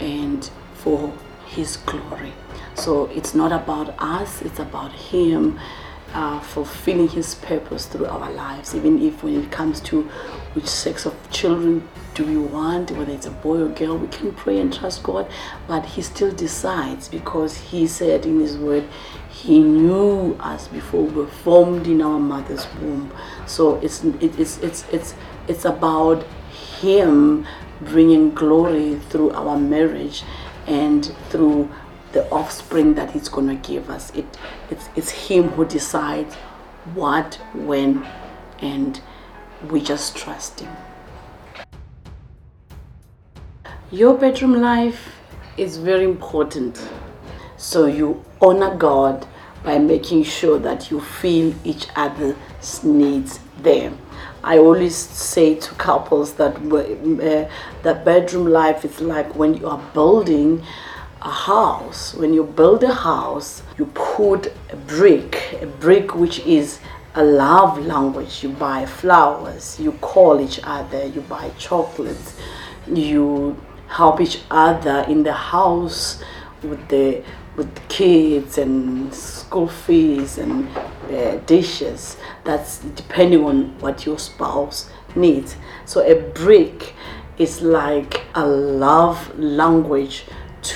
and 0.00 0.50
for 0.74 1.12
His 1.46 1.76
glory. 1.78 2.32
So 2.74 3.06
it's 3.06 3.34
not 3.34 3.52
about 3.52 3.94
us, 3.98 4.42
it's 4.42 4.58
about 4.58 4.92
Him 4.92 5.58
uh, 6.16 6.40
fulfilling 6.40 7.08
His 7.08 7.34
purpose 7.34 7.84
through 7.84 8.06
our 8.06 8.32
lives, 8.32 8.74
even 8.74 9.00
if 9.02 9.22
when 9.22 9.38
it 9.38 9.50
comes 9.52 9.80
to 9.82 10.02
which 10.54 10.66
sex 10.66 11.04
of 11.04 11.14
children 11.30 11.86
do 12.14 12.24
we 12.24 12.38
want, 12.38 12.90
whether 12.92 13.12
it's 13.12 13.26
a 13.26 13.30
boy 13.30 13.60
or 13.60 13.68
girl, 13.68 13.98
we 13.98 14.08
can 14.08 14.32
pray 14.32 14.58
and 14.58 14.72
trust 14.72 15.02
God, 15.02 15.30
but 15.68 15.84
He 15.84 16.00
still 16.00 16.32
decides 16.32 17.06
because 17.08 17.58
He 17.58 17.86
said 17.86 18.24
in 18.24 18.40
His 18.40 18.56
Word, 18.56 18.84
He 19.28 19.60
knew 19.60 20.34
us 20.40 20.68
before 20.68 21.02
we 21.02 21.12
were 21.12 21.26
formed 21.26 21.86
in 21.86 22.00
our 22.00 22.18
mother's 22.18 22.66
womb. 22.80 23.12
So 23.46 23.76
it's 23.76 24.02
it, 24.02 24.40
it's 24.40 24.56
it's 24.58 24.88
it's 24.90 25.14
it's 25.48 25.66
about 25.66 26.24
Him 26.80 27.46
bringing 27.82 28.32
glory 28.34 28.96
through 29.10 29.32
our 29.32 29.58
marriage 29.58 30.22
and 30.66 31.04
through 31.28 31.70
the 32.12 32.28
offspring 32.30 32.94
that 32.94 33.10
He's 33.10 33.28
going 33.28 33.48
to 33.48 33.68
give 33.68 33.90
us. 33.90 34.10
It 34.14 34.26
it's 34.70 34.88
it's 34.96 35.10
Him 35.10 35.48
who 35.50 35.64
decides 35.64 36.34
what, 36.94 37.34
when, 37.54 38.06
and 38.60 39.00
we 39.70 39.80
just 39.80 40.16
trust 40.16 40.60
Him. 40.60 40.74
Your 43.90 44.14
bedroom 44.14 44.60
life 44.60 45.16
is 45.56 45.76
very 45.76 46.04
important. 46.04 46.88
So 47.56 47.86
you 47.86 48.24
honor 48.40 48.74
God 48.76 49.26
by 49.64 49.78
making 49.78 50.24
sure 50.24 50.58
that 50.58 50.90
you 50.90 51.00
feel 51.00 51.54
each 51.64 51.86
other's 51.96 52.84
needs 52.84 53.40
there. 53.62 53.92
I 54.44 54.58
always 54.58 54.94
say 54.94 55.56
to 55.56 55.74
couples 55.74 56.34
that 56.34 56.56
uh, 56.56 57.50
the 57.82 57.94
bedroom 58.04 58.46
life 58.46 58.84
is 58.84 59.00
like 59.00 59.34
when 59.34 59.54
you 59.54 59.66
are 59.66 59.82
building 59.92 60.62
a 61.26 61.30
house. 61.30 62.14
When 62.14 62.32
you 62.32 62.44
build 62.44 62.84
a 62.84 62.94
house, 62.94 63.62
you 63.78 63.86
put 63.94 64.52
a 64.70 64.76
brick, 64.76 65.58
a 65.60 65.66
brick 65.66 66.14
which 66.14 66.38
is 66.40 66.78
a 67.16 67.24
love 67.24 67.84
language. 67.84 68.44
You 68.44 68.50
buy 68.50 68.86
flowers, 68.86 69.80
you 69.80 69.92
call 70.12 70.40
each 70.40 70.60
other, 70.62 71.04
you 71.06 71.22
buy 71.22 71.50
chocolates, 71.58 72.38
you 72.86 73.60
help 73.88 74.20
each 74.20 74.40
other 74.50 75.04
in 75.08 75.24
the 75.24 75.32
house 75.32 76.22
with 76.62 76.86
the 76.88 77.22
with 77.56 77.74
kids 77.88 78.58
and 78.58 79.12
school 79.14 79.66
fees 79.66 80.38
and 80.38 80.68
uh, 81.10 81.36
dishes. 81.46 82.18
That's 82.44 82.78
depending 83.00 83.42
on 83.44 83.78
what 83.80 84.06
your 84.06 84.18
spouse 84.18 84.90
needs. 85.16 85.56
So 85.86 86.06
a 86.06 86.14
brick 86.32 86.92
is 87.38 87.62
like 87.62 88.22
a 88.34 88.46
love 88.46 89.38
language 89.38 90.24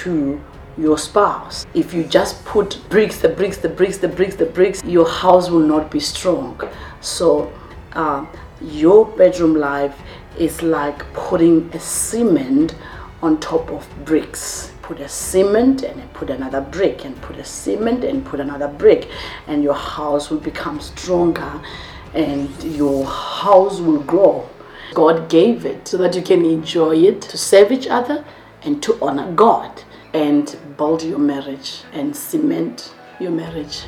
to 0.02 0.40
your 0.78 0.98
spouse. 0.98 1.66
If 1.74 1.92
you 1.92 2.04
just 2.04 2.44
put 2.44 2.80
bricks, 2.88 3.20
the 3.20 3.28
bricks, 3.28 3.58
the 3.58 3.68
bricks, 3.68 3.98
the 3.98 4.08
bricks, 4.08 4.36
the 4.36 4.46
bricks, 4.46 4.82
your 4.84 5.08
house 5.08 5.50
will 5.50 5.66
not 5.66 5.90
be 5.90 6.00
strong. 6.00 6.60
So 7.00 7.52
uh, 7.92 8.26
your 8.60 9.06
bedroom 9.06 9.54
life 9.54 9.98
is 10.38 10.62
like 10.62 11.00
putting 11.12 11.70
a 11.74 11.80
cement 11.80 12.74
on 13.22 13.40
top 13.40 13.70
of 13.70 13.86
bricks. 14.04 14.72
Put 14.82 15.00
a 15.00 15.08
cement 15.08 15.82
and 15.82 16.12
put 16.14 16.30
another 16.30 16.60
brick 16.60 17.04
and 17.04 17.20
put 17.20 17.36
a 17.36 17.44
cement 17.44 18.04
and 18.04 18.24
put 18.24 18.40
another 18.40 18.68
brick 18.68 19.08
and 19.46 19.62
your 19.62 19.74
house 19.74 20.30
will 20.30 20.40
become 20.40 20.80
stronger 20.80 21.60
and 22.14 22.50
your 22.64 23.04
house 23.04 23.80
will 23.80 24.00
grow. 24.00 24.48
God 24.94 25.28
gave 25.28 25.64
it 25.64 25.86
so 25.86 25.96
that 25.98 26.16
you 26.16 26.22
can 26.22 26.44
enjoy 26.44 26.96
it, 26.96 27.22
to 27.22 27.38
serve 27.38 27.70
each 27.70 27.86
other 27.86 28.24
and 28.62 28.82
to 28.82 28.98
honor 29.00 29.30
God 29.32 29.82
and 30.12 30.56
build 30.76 31.02
your 31.02 31.18
marriage 31.18 31.82
and 31.92 32.14
cement 32.14 32.94
your 33.18 33.30
marriage. 33.30 33.84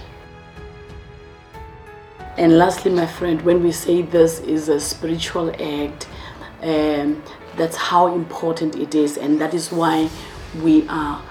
And 2.38 2.56
lastly, 2.56 2.90
my 2.90 3.06
friend, 3.06 3.42
when 3.42 3.62
we 3.62 3.72
say 3.72 4.02
this 4.02 4.40
is 4.40 4.68
a 4.68 4.80
spiritual 4.80 5.50
act, 5.60 6.08
um, 6.62 7.22
that's 7.56 7.76
how 7.76 8.14
important 8.14 8.76
it 8.76 8.94
is, 8.94 9.18
and 9.18 9.40
that 9.40 9.52
is 9.52 9.70
why 9.70 10.08
we 10.62 10.88
are 10.88 11.22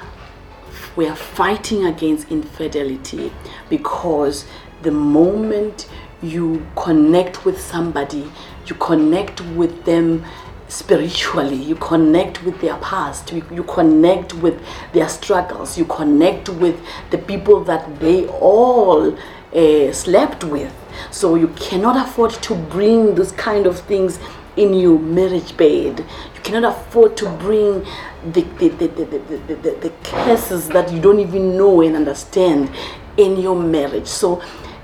we 0.95 1.07
are 1.07 1.15
fighting 1.15 1.85
against 1.85 2.29
infidelity 2.29 3.31
because 3.69 4.45
the 4.81 4.91
moment 4.91 5.87
you 6.21 6.65
connect 6.75 7.45
with 7.45 7.59
somebody, 7.59 8.29
you 8.67 8.75
connect 8.75 9.41
with 9.55 9.85
them 9.85 10.23
spiritually, 10.71 11.55
you 11.55 11.75
connect 11.75 12.43
with 12.43 12.61
their 12.61 12.77
past, 12.77 13.33
you, 13.33 13.63
connect 13.63 14.33
with 14.35 14.57
their 14.93 15.09
struggles, 15.09 15.77
you 15.77 15.83
connect 15.83 16.47
with 16.47 16.79
the 17.09 17.17
people 17.17 17.61
that 17.65 17.99
they 17.99 18.25
all 18.27 19.13
uh, 19.53 19.91
slept 19.91 20.45
with. 20.45 20.73
So 21.11 21.35
you 21.35 21.49
cannot 21.49 21.97
afford 22.07 22.31
to 22.31 22.55
bring 22.55 23.15
those 23.15 23.33
kind 23.33 23.65
of 23.65 23.81
things 23.81 24.17
in 24.55 24.73
your 24.73 24.97
marriage 24.97 25.57
bed. 25.57 25.99
You 25.99 26.41
cannot 26.41 26.73
afford 26.73 27.17
to 27.17 27.29
bring 27.31 27.85
the, 28.31 28.41
the, 28.41 28.69
the, 28.69 28.87
the, 28.87 29.05
the, 29.05 29.19
the, 29.19 29.55
the, 29.55 29.71
the 29.71 29.93
curses 30.03 30.69
that 30.69 30.91
you 30.91 31.01
don't 31.01 31.19
even 31.19 31.57
know 31.57 31.81
and 31.81 31.97
understand 31.97 32.71
in 33.17 33.37
your 33.37 33.61
marriage. 33.61 34.07
So 34.07 34.41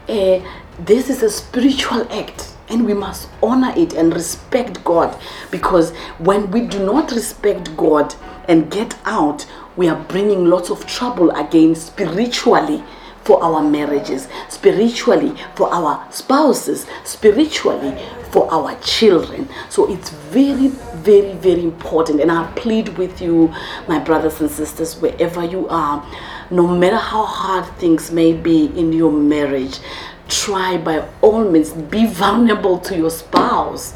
uh, 0.10 0.42
this 0.80 1.10
is 1.10 1.24
a 1.24 1.30
spiritual 1.30 2.12
act 2.12 2.57
and 2.70 2.86
we 2.86 2.94
must 2.94 3.30
honor 3.42 3.74
it 3.76 3.94
and 3.94 4.14
respect 4.14 4.84
God 4.84 5.18
because 5.52 5.92
when 6.20 6.52
we 6.52 6.62
do 6.62 6.86
not 6.86 7.12
respect 7.12 7.76
God 7.78 8.14
and 8.48 8.72
get 8.72 8.98
out, 9.06 9.46
we 9.76 9.88
are 9.88 10.04
bringing 10.06 10.46
lots 10.46 10.70
of 10.70 10.86
trouble 10.86 11.32
again 11.32 11.76
spiritually 11.76 12.84
for 13.28 13.44
our 13.44 13.62
marriages, 13.62 14.30
spiritually 14.48 15.36
for 15.56 15.72
our 15.74 16.10
spouses, 16.12 16.88
spiritually 17.04 17.94
for 18.32 18.52
our 18.54 18.74
children. 18.80 19.50
So 19.70 19.92
it's 19.92 20.10
very, 20.10 20.70
very, 20.70 21.34
very 21.34 21.64
important. 21.64 22.22
And 22.22 22.32
I 22.32 22.50
plead 22.54 22.98
with 22.98 23.22
you, 23.22 23.54
my 23.88 24.00
brothers 24.00 24.40
and 24.40 24.50
sisters, 24.50 24.96
wherever 25.02 25.44
you 25.44 25.68
are, 25.68 26.06
no 26.50 26.68
matter 26.68 26.98
how 26.98 27.26
hard 27.26 27.66
things 27.78 28.12
may 28.12 28.32
be 28.32 28.68
in 28.80 28.94
your 28.94 29.12
marriage, 29.12 29.80
try 30.28 30.78
by 30.78 31.08
all 31.22 31.50
means 31.50 31.72
be 31.72 32.06
vulnerable 32.06 32.80
to 32.80 32.98
your 32.98 33.10
spouse. 33.10 33.94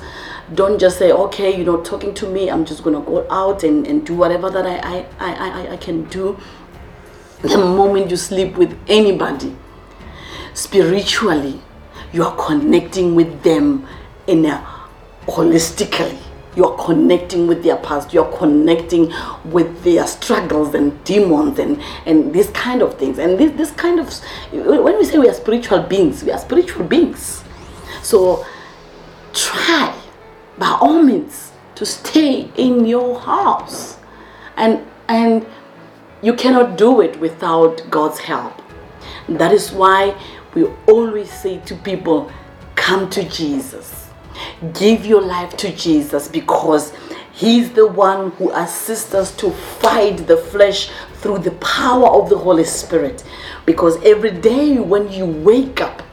Don't 0.53 0.79
just 0.79 0.97
say 0.97 1.11
okay 1.11 1.57
you 1.57 1.63
know 1.63 1.81
talking 1.81 2.13
to 2.15 2.27
me 2.27 2.49
i'm 2.49 2.65
just 2.65 2.83
gonna 2.83 2.99
go 2.99 3.25
out 3.31 3.63
and, 3.63 3.87
and 3.87 4.05
do 4.05 4.13
whatever 4.13 4.49
that 4.49 4.65
I, 4.65 5.05
I, 5.17 5.33
I, 5.33 5.71
I 5.73 5.77
can 5.77 6.03
do. 6.05 6.37
The 7.41 7.57
moment 7.57 8.11
you 8.11 8.17
sleep 8.17 8.55
with 8.55 8.77
anybody 8.87 9.55
spiritually 10.53 11.61
you 12.11 12.23
are 12.23 12.35
connecting 12.35 13.15
with 13.15 13.43
them 13.43 13.87
in 14.27 14.45
a 14.45 14.63
holistically 15.25 16.19
you're 16.55 16.75
connecting 16.77 17.47
with 17.47 17.63
their 17.63 17.77
past. 17.77 18.13
You're 18.13 18.31
connecting 18.37 19.13
with 19.45 19.83
their 19.83 20.05
struggles 20.07 20.73
and 20.73 21.03
demons 21.03 21.59
and 21.59 21.81
and 22.05 22.33
these 22.33 22.49
kind 22.51 22.81
of 22.81 22.97
things. 22.97 23.19
And 23.19 23.37
this, 23.37 23.51
this 23.57 23.71
kind 23.71 23.99
of 23.99 24.13
when 24.51 24.97
we 24.97 25.05
say 25.05 25.17
we 25.17 25.29
are 25.29 25.33
spiritual 25.33 25.81
beings 25.83 26.23
we 26.23 26.31
are 26.31 26.39
spiritual 26.39 26.85
beings. 26.85 27.43
So 28.03 28.45
try 29.33 29.95
by 30.57 30.77
all 30.81 31.01
means 31.01 31.51
to 31.75 31.85
stay 31.85 32.49
in 32.55 32.85
your 32.85 33.19
house. 33.19 33.97
And 34.57 34.85
and 35.07 35.45
you 36.21 36.33
cannot 36.33 36.77
do 36.77 37.01
it 37.01 37.19
without 37.19 37.81
god's 37.89 38.19
help. 38.19 38.61
That 39.27 39.51
is 39.51 39.71
why 39.71 40.15
we 40.53 40.65
always 40.87 41.31
say 41.31 41.59
to 41.59 41.75
people 41.75 42.31
come 42.75 43.09
to 43.09 43.23
jesus 43.29 44.00
Give 44.73 45.05
your 45.05 45.21
life 45.21 45.57
to 45.57 45.75
Jesus 45.75 46.27
because 46.27 46.93
He's 47.33 47.71
the 47.71 47.87
one 47.87 48.31
who 48.31 48.51
assists 48.51 49.13
us 49.13 49.35
to 49.37 49.51
fight 49.51 50.27
the 50.27 50.37
flesh 50.37 50.91
through 51.15 51.39
the 51.39 51.51
power 51.51 52.07
of 52.07 52.29
the 52.29 52.37
Holy 52.37 52.65
Spirit. 52.65 53.23
Because 53.65 53.97
every 54.03 54.31
day 54.31 54.77
when 54.77 55.11
you 55.11 55.25
wake 55.25 55.81
up, 55.81 56.03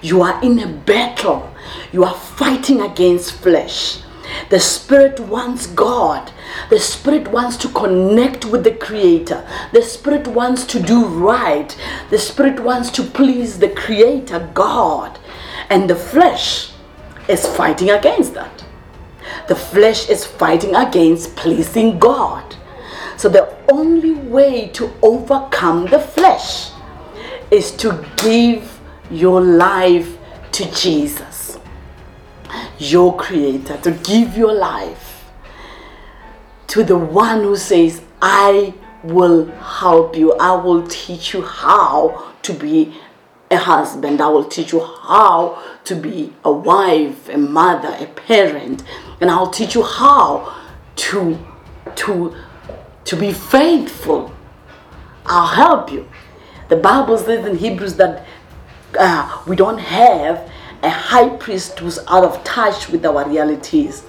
you 0.00 0.22
are 0.22 0.42
in 0.42 0.58
a 0.58 0.66
battle, 0.66 1.52
you 1.92 2.04
are 2.04 2.14
fighting 2.14 2.80
against 2.80 3.32
flesh. 3.32 4.00
The 4.48 4.60
Spirit 4.60 5.20
wants 5.20 5.66
God. 5.66 6.32
The 6.70 6.78
Spirit 6.78 7.28
wants 7.28 7.56
to 7.58 7.68
connect 7.68 8.44
with 8.44 8.64
the 8.64 8.74
Creator. 8.74 9.46
The 9.72 9.82
Spirit 9.82 10.28
wants 10.28 10.64
to 10.66 10.80
do 10.80 11.04
right. 11.04 11.76
The 12.10 12.18
Spirit 12.18 12.60
wants 12.60 12.90
to 12.92 13.02
please 13.02 13.58
the 13.58 13.68
Creator, 13.70 14.50
God. 14.54 15.18
And 15.68 15.90
the 15.90 15.96
flesh 15.96 16.70
is 17.28 17.46
fighting 17.46 17.90
against 17.90 18.34
that. 18.34 18.64
The 19.48 19.56
flesh 19.56 20.08
is 20.08 20.24
fighting 20.24 20.74
against 20.74 21.36
pleasing 21.36 21.98
God. 21.98 22.56
So 23.16 23.28
the 23.28 23.54
only 23.70 24.14
way 24.14 24.68
to 24.68 24.90
overcome 25.02 25.86
the 25.86 25.98
flesh 25.98 26.70
is 27.50 27.72
to 27.72 28.04
give 28.22 28.80
your 29.10 29.40
life 29.40 30.16
to 30.52 30.70
Jesus, 30.72 31.58
your 32.78 33.16
creator, 33.16 33.76
to 33.78 33.90
give 33.90 34.36
your 34.36 34.52
life 34.52 35.24
to 36.68 36.84
the 36.84 36.96
one 36.96 37.42
who 37.42 37.56
says, 37.56 38.00
I 38.22 38.74
will 39.02 39.46
help 39.46 40.16
you, 40.16 40.34
I 40.34 40.54
will 40.54 40.86
teach 40.86 41.34
you 41.34 41.42
how 41.42 42.32
to 42.42 42.52
be 42.52 42.94
a 43.50 43.56
husband. 43.56 44.20
I 44.20 44.28
will 44.28 44.44
teach 44.44 44.72
you 44.72 44.80
how 44.80 45.62
to 45.84 45.96
be 45.96 46.32
a 46.44 46.52
wife, 46.52 47.28
a 47.28 47.38
mother, 47.38 47.94
a 47.98 48.06
parent, 48.06 48.82
and 49.20 49.30
I'll 49.30 49.50
teach 49.50 49.74
you 49.74 49.82
how 49.82 50.56
to 50.96 51.38
to 51.96 52.34
to 53.04 53.16
be 53.16 53.32
faithful. 53.32 54.32
I'll 55.26 55.54
help 55.54 55.92
you. 55.92 56.08
The 56.68 56.76
Bible 56.76 57.18
says 57.18 57.46
in 57.46 57.56
Hebrews 57.56 57.94
that 57.96 58.26
uh, 58.98 59.42
we 59.46 59.56
don't 59.56 59.78
have 59.78 60.50
a 60.82 60.90
high 60.90 61.28
priest 61.36 61.78
who's 61.78 61.98
out 62.08 62.24
of 62.24 62.42
touch 62.44 62.88
with 62.88 63.04
our 63.04 63.28
realities. 63.28 64.04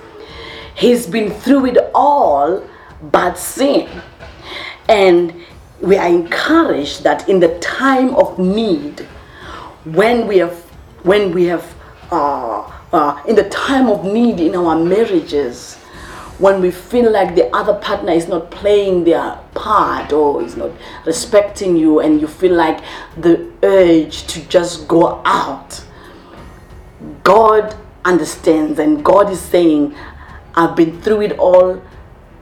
He's 0.75 1.06
been 1.06 1.32
through 1.32 1.65
it 1.67 1.77
all 1.93 2.63
but 3.01 3.38
sin. 3.38 3.89
And 4.88 5.34
we 5.80 5.97
are 5.97 6.08
encouraged 6.08 7.04
that 7.04 7.27
in 7.27 7.39
the 7.39 7.58
time 7.60 8.15
of 8.15 8.38
need, 8.38 9.08
when 9.86 10.28
we 10.28 10.38
have 10.38 10.58
when 11.04 11.32
we 11.32 11.46
have 11.46 11.76
uh, 12.12 12.62
uh, 12.91 13.24
in 13.28 13.36
the 13.36 13.50
time 13.50 13.89
of 13.89 14.04
need 14.04 14.39
in 14.39 14.56
our 14.56 14.78
marriages 14.78 15.78
when 16.38 16.60
we 16.60 16.72
feel 16.72 17.12
like 17.12 17.36
the 17.36 17.48
other 17.56 17.74
partner 17.76 18.12
is 18.12 18.28
not 18.28 18.50
playing 18.50 19.04
their 19.04 19.38
part 19.54 20.12
or 20.12 20.41
is 20.44 20.58
not 20.58 20.72
respecting 21.06 21.76
you 21.76 22.00
and 22.00 22.20
you 22.20 22.28
feel 22.28 22.54
like 22.54 22.84
the 23.17 23.52
urge 23.63 24.26
to 24.28 24.41
just 24.48 24.88
go 24.88 25.22
out 25.26 25.84
god 27.24 27.76
understands 28.06 28.80
and 28.80 29.04
god 29.06 29.30
is 29.32 29.39
saying 29.39 29.96
i've 30.56 30.76
been 30.76 31.00
through 31.02 31.22
it 31.22 31.38
all 31.39 31.82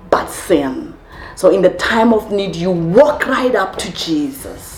but 0.10 0.28
sin. 0.28 0.95
So 1.36 1.52
in 1.52 1.62
the 1.62 1.69
time 1.69 2.13
of 2.13 2.32
need 2.32 2.56
you 2.56 2.71
walk 2.71 3.28
right 3.28 3.56
up 3.56 3.78
to 3.78 3.91
jesus 3.93 4.68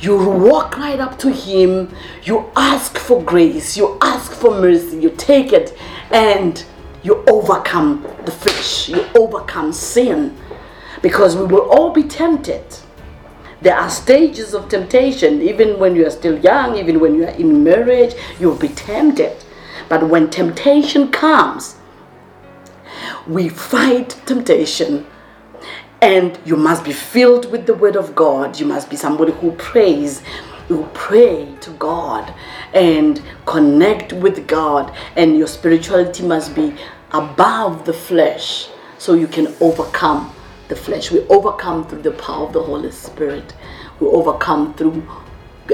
you 0.00 0.16
walk 0.16 0.76
right 0.78 1.00
up 1.00 1.18
to 1.18 1.32
him 1.32 1.94
you 2.22 2.50
ask 2.56 2.96
for 2.98 3.22
grace 3.22 3.76
you 3.76 3.98
ask 4.00 4.32
for 4.32 4.50
mercy 4.50 4.98
you 4.98 5.10
take 5.10 5.52
it 5.52 5.76
and 6.10 6.64
you 7.02 7.24
overcome 7.26 8.02
the 8.24 8.30
flesh 8.30 8.88
you 8.88 9.04
overcome 9.14 9.72
sin. 9.72 10.36
Because 11.00 11.36
we 11.36 11.44
will 11.44 11.70
all 11.70 11.92
be 11.92 12.02
tempted. 12.02 12.64
There 13.62 13.76
are 13.76 13.90
stages 13.90 14.54
of 14.54 14.68
temptation 14.68 15.42
even 15.42 15.78
when 15.78 15.96
you 15.96 16.06
are 16.06 16.10
still 16.10 16.38
young 16.38 16.76
even 16.76 17.00
when 17.00 17.14
you 17.14 17.24
are 17.24 17.36
in 17.44 17.64
marriage 17.64 18.14
you'll 18.38 18.56
be 18.56 18.68
tempted. 18.68 19.36
But 19.88 20.08
when 20.08 20.30
temptation 20.30 21.10
comes 21.10 21.76
we 23.26 23.48
fight 23.48 24.10
temptation 24.26 25.06
and 26.00 26.38
you 26.44 26.56
must 26.56 26.84
be 26.84 26.92
filled 26.92 27.50
with 27.50 27.66
the 27.66 27.74
word 27.74 27.96
of 27.96 28.14
God. 28.14 28.58
You 28.58 28.66
must 28.66 28.88
be 28.88 28.96
somebody 28.96 29.32
who 29.32 29.52
prays, 29.52 30.22
who 30.68 30.86
pray 30.94 31.52
to 31.60 31.70
God 31.72 32.32
and 32.72 33.20
connect 33.46 34.12
with 34.12 34.46
God. 34.46 34.94
And 35.16 35.36
your 35.36 35.48
spirituality 35.48 36.24
must 36.24 36.54
be 36.54 36.74
above 37.12 37.84
the 37.84 37.92
flesh 37.92 38.68
so 38.98 39.14
you 39.14 39.26
can 39.26 39.54
overcome 39.60 40.32
the 40.68 40.76
flesh. 40.76 41.10
We 41.10 41.20
overcome 41.28 41.86
through 41.88 42.02
the 42.02 42.12
power 42.12 42.46
of 42.46 42.52
the 42.52 42.62
Holy 42.62 42.92
Spirit. 42.92 43.54
We 43.98 44.06
overcome 44.06 44.74
through 44.74 45.02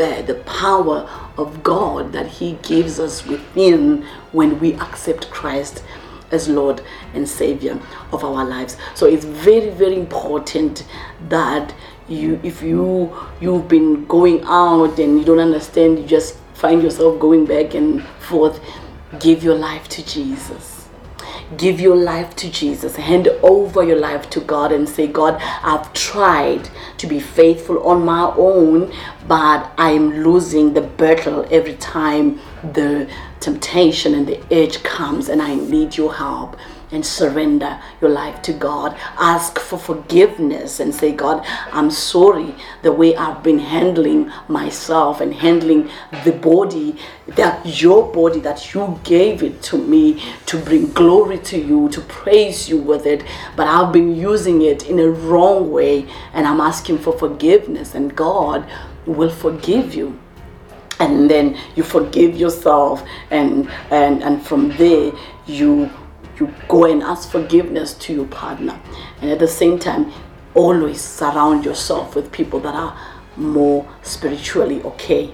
uh, 0.01 0.23
the 0.23 0.43
power 0.47 1.09
of 1.37 1.63
God 1.63 2.13
that 2.13 2.27
He 2.27 2.59
gives 2.63 2.99
us 2.99 3.27
within 3.27 4.07
when 4.33 4.59
we 4.59 4.75
accept 4.75 5.31
Christ 5.31 5.83
as 6.31 6.49
Lord 6.49 6.83
and 7.15 7.29
Savior 7.29 7.81
of 8.13 8.25
our 8.25 8.45
lives. 8.45 8.77
So 8.95 9.07
it's 9.07 9.25
very, 9.25 9.71
very 9.71 9.97
important 9.97 10.87
that 11.29 11.75
you, 12.09 12.41
if 12.43 12.63
you 12.63 13.15
you've 13.41 13.69
been 13.69 14.05
going 14.07 14.43
out 14.45 14.99
and 14.99 15.19
you 15.19 15.25
don't 15.25 15.39
understand, 15.39 15.99
you 15.99 16.07
just 16.07 16.37
find 16.55 16.83
yourself 16.83 17.19
going 17.19 17.47
back 17.47 17.75
and 17.75 18.03
forth. 18.21 18.61
Give 19.21 19.45
your 19.45 19.55
life 19.55 19.89
to 19.89 20.05
Jesus. 20.05 20.89
give 21.57 21.81
your 21.81 21.97
life 21.97 22.35
to 22.37 22.51
Jesus, 22.51 22.97
hand 22.97 23.29
over 23.43 23.83
your 23.83 23.99
life 23.99 24.29
to 24.31 24.41
God, 24.41 24.73
and 24.73 24.89
say, 24.89 25.07
God, 25.07 25.41
I've 25.63 25.93
tried 25.93 26.69
to 26.99 27.07
be 27.07 27.21
faithful 27.21 27.83
on 27.87 28.05
my 28.05 28.33
own, 28.37 28.93
but 29.29 29.71
I'm 29.79 30.23
losing 30.23 30.75
the 30.75 30.81
battle 30.81 31.47
every 31.51 31.75
time 31.75 32.41
the 32.73 33.11
temptation 33.41 34.15
and 34.15 34.27
the 34.27 34.41
urge 34.51 34.83
comes, 34.83 35.29
and 35.29 35.43
I 35.43 35.55
need 35.55 35.97
your 35.97 36.15
help 36.15 36.57
and 36.95 37.05
surrender 37.05 37.81
your 38.01 38.11
life 38.11 38.41
to 38.43 38.53
God. 38.53 38.97
Ask 39.19 39.59
for 39.59 39.79
forgiveness 39.79 40.81
and 40.81 40.95
say, 40.95 41.13
God, 41.13 41.45
I'm 41.73 41.91
sorry 41.91 42.55
the 42.83 42.93
way 42.93 43.17
I've 43.17 43.43
been 43.43 43.59
handling 43.59 44.31
myself 44.49 45.21
and 45.21 45.35
handling 45.35 45.91
the 46.25 46.33
body, 46.33 46.97
that 47.27 47.83
your 47.83 48.13
body, 48.13 48.41
that 48.41 48.73
you 48.75 49.01
gave 49.03 49.43
it 49.43 49.61
to 49.63 49.79
me 49.79 50.23
to 50.47 50.59
bring 50.59 50.93
glory 50.93 51.39
to 51.39 51.59
you, 51.59 51.89
to 51.89 52.01
praise 52.03 52.69
you 52.69 52.79
with 52.79 53.07
it. 53.07 53.25
But 53.57 53.67
I've 53.67 53.93
been 53.93 54.15
using 54.15 54.63
it 54.63 54.89
in 54.89 55.01
a 55.01 55.09
wrong 55.09 55.73
way 55.73 56.07
and 56.33 56.47
I'm 56.47 56.61
asking 56.61 56.99
for 56.99 57.19
forgiveness, 57.19 57.95
and 57.95 58.15
God 58.15 58.69
will 59.07 59.31
forgive 59.31 59.95
you 59.95 60.19
and 61.01 61.29
then 61.29 61.59
you 61.75 61.83
forgive 61.83 62.37
yourself 62.37 63.03
and 63.31 63.69
and 63.91 64.23
and 64.23 64.45
from 64.45 64.71
there 64.77 65.13
you 65.47 65.91
you 66.39 66.53
go 66.69 66.85
and 66.85 67.03
ask 67.03 67.31
forgiveness 67.31 67.95
to 67.95 68.13
your 68.13 68.27
partner. 68.27 68.81
And 69.21 69.31
at 69.31 69.39
the 69.39 69.49
same 69.49 69.79
time, 69.79 70.13
always 70.55 71.01
surround 71.01 71.65
yourself 71.65 72.17
with 72.17 72.33
people 72.33 72.59
that 72.61 72.75
are 72.75 72.99
more 73.37 73.89
spiritually 74.03 74.83
okay. 74.83 75.33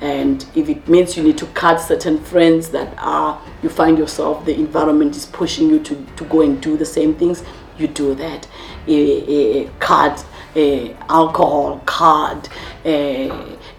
And 0.00 0.44
if 0.54 0.68
it 0.68 0.88
means 0.88 1.16
you 1.16 1.22
need 1.22 1.38
to 1.38 1.46
cut 1.46 1.78
certain 1.78 2.18
friends 2.18 2.70
that 2.70 2.94
are, 2.98 3.40
you 3.62 3.68
find 3.68 3.96
yourself, 3.96 4.44
the 4.44 4.54
environment 4.54 5.16
is 5.16 5.26
pushing 5.26 5.70
you 5.70 5.78
to, 5.84 6.06
to 6.16 6.24
go 6.24 6.42
and 6.42 6.60
do 6.60 6.76
the 6.76 6.84
same 6.84 7.14
things, 7.14 7.42
you 7.78 7.88
do 7.88 8.14
that. 8.16 8.46
A, 8.88 9.62
a 9.62 9.70
cut 9.78 10.24
a 10.54 10.94
alcohol, 11.08 11.80
cut 11.86 12.48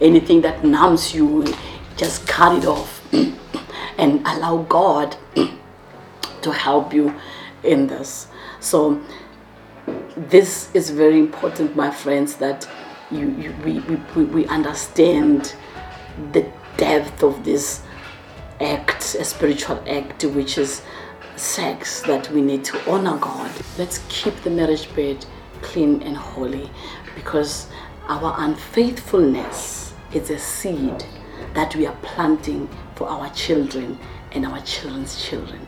anything 0.03 0.41
that 0.41 0.63
numbs 0.63 1.15
you, 1.15 1.45
just 1.97 2.27
cut 2.27 2.57
it 2.57 2.65
off 2.65 3.01
and 3.97 4.19
allow 4.27 4.57
God 4.69 5.15
to 6.41 6.51
help 6.51 6.93
you 6.93 7.15
in 7.63 7.87
this. 7.87 8.27
So 8.59 9.01
this 10.15 10.69
is 10.73 10.89
very 10.89 11.19
important, 11.19 11.75
my 11.75 11.89
friends, 11.89 12.35
that 12.35 12.69
you, 13.09 13.29
you 13.31 13.55
we, 13.63 13.79
we, 14.15 14.23
we 14.25 14.45
understand 14.47 15.55
the 16.31 16.45
depth 16.77 17.23
of 17.23 17.43
this 17.43 17.81
act, 18.59 19.15
a 19.15 19.23
spiritual 19.23 19.81
act, 19.87 20.23
which 20.25 20.57
is 20.57 20.81
sex, 21.35 22.01
that 22.03 22.29
we 22.31 22.41
need 22.41 22.63
to 22.65 22.91
honor 22.91 23.17
God. 23.17 23.51
Let's 23.77 23.99
keep 24.09 24.35
the 24.43 24.49
marriage 24.49 24.93
bed 24.95 25.25
clean 25.61 26.01
and 26.03 26.15
holy 26.17 26.69
because 27.15 27.67
our 28.07 28.35
unfaithfulness 28.37 29.82
is 30.15 30.29
a 30.29 30.39
seed 30.39 31.05
that 31.53 31.75
we 31.75 31.85
are 31.85 31.95
planting 32.01 32.67
for 32.95 33.07
our 33.07 33.29
children 33.31 33.97
and 34.31 34.45
our 34.45 34.61
children's 34.61 35.23
children 35.23 35.67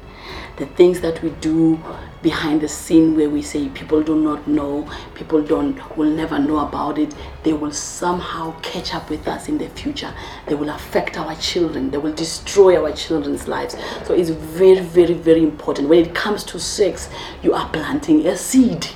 the 0.57 0.65
things 0.65 1.01
that 1.01 1.21
we 1.21 1.29
do 1.41 1.79
behind 2.21 2.61
the 2.61 2.67
scene 2.67 3.15
where 3.15 3.29
we 3.29 3.41
say 3.41 3.67
people 3.69 4.01
do 4.01 4.15
not 4.15 4.47
know, 4.47 4.89
people 5.13 5.41
don't 5.41 5.97
will 5.97 6.09
never 6.09 6.39
know 6.39 6.59
about 6.59 6.97
it, 6.97 7.13
they 7.43 7.53
will 7.53 7.71
somehow 7.71 8.57
catch 8.61 8.93
up 8.93 9.09
with 9.09 9.27
us 9.27 9.49
in 9.49 9.57
the 9.57 9.67
future. 9.69 10.13
They 10.47 10.55
will 10.55 10.69
affect 10.69 11.17
our 11.17 11.35
children, 11.35 11.91
they 11.91 11.97
will 11.97 12.13
destroy 12.13 12.81
our 12.81 12.91
children's 12.93 13.47
lives. 13.47 13.75
So 14.05 14.13
it's 14.13 14.29
very, 14.29 14.79
very, 14.79 15.13
very 15.13 15.43
important. 15.43 15.89
When 15.89 16.05
it 16.05 16.15
comes 16.15 16.43
to 16.45 16.59
sex, 16.59 17.09
you 17.43 17.53
are 17.53 17.69
planting 17.69 18.25
a 18.25 18.37
seed 18.37 18.87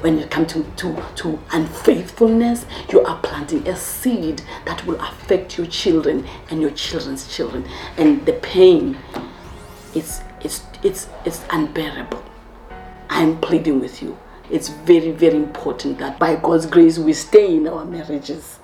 when 0.00 0.18
you 0.18 0.26
come 0.26 0.46
to, 0.46 0.64
to, 0.76 1.02
to 1.16 1.38
unfaithfulness, 1.52 2.64
you 2.90 3.02
are 3.02 3.18
planting 3.22 3.66
a 3.68 3.76
seed 3.76 4.42
that 4.64 4.84
will 4.86 5.00
affect 5.00 5.58
your 5.58 5.66
children 5.66 6.26
and 6.50 6.60
your 6.60 6.70
children's 6.70 7.34
children. 7.34 7.68
And 7.96 8.24
the 8.26 8.34
pain 8.34 8.98
is 9.94 10.22
it's 10.42 10.62
it's 10.82 11.08
it's 11.24 11.44
unbearable. 11.50 12.22
I'm 13.10 13.38
pleading 13.40 13.80
with 13.80 14.02
you. 14.02 14.16
It's 14.50 14.68
very, 14.68 15.10
very 15.10 15.36
important 15.36 15.98
that 15.98 16.18
by 16.18 16.36
God's 16.36 16.66
grace 16.66 16.98
we 16.98 17.12
stay 17.12 17.54
in 17.56 17.68
our 17.68 17.84
marriages 17.84 18.59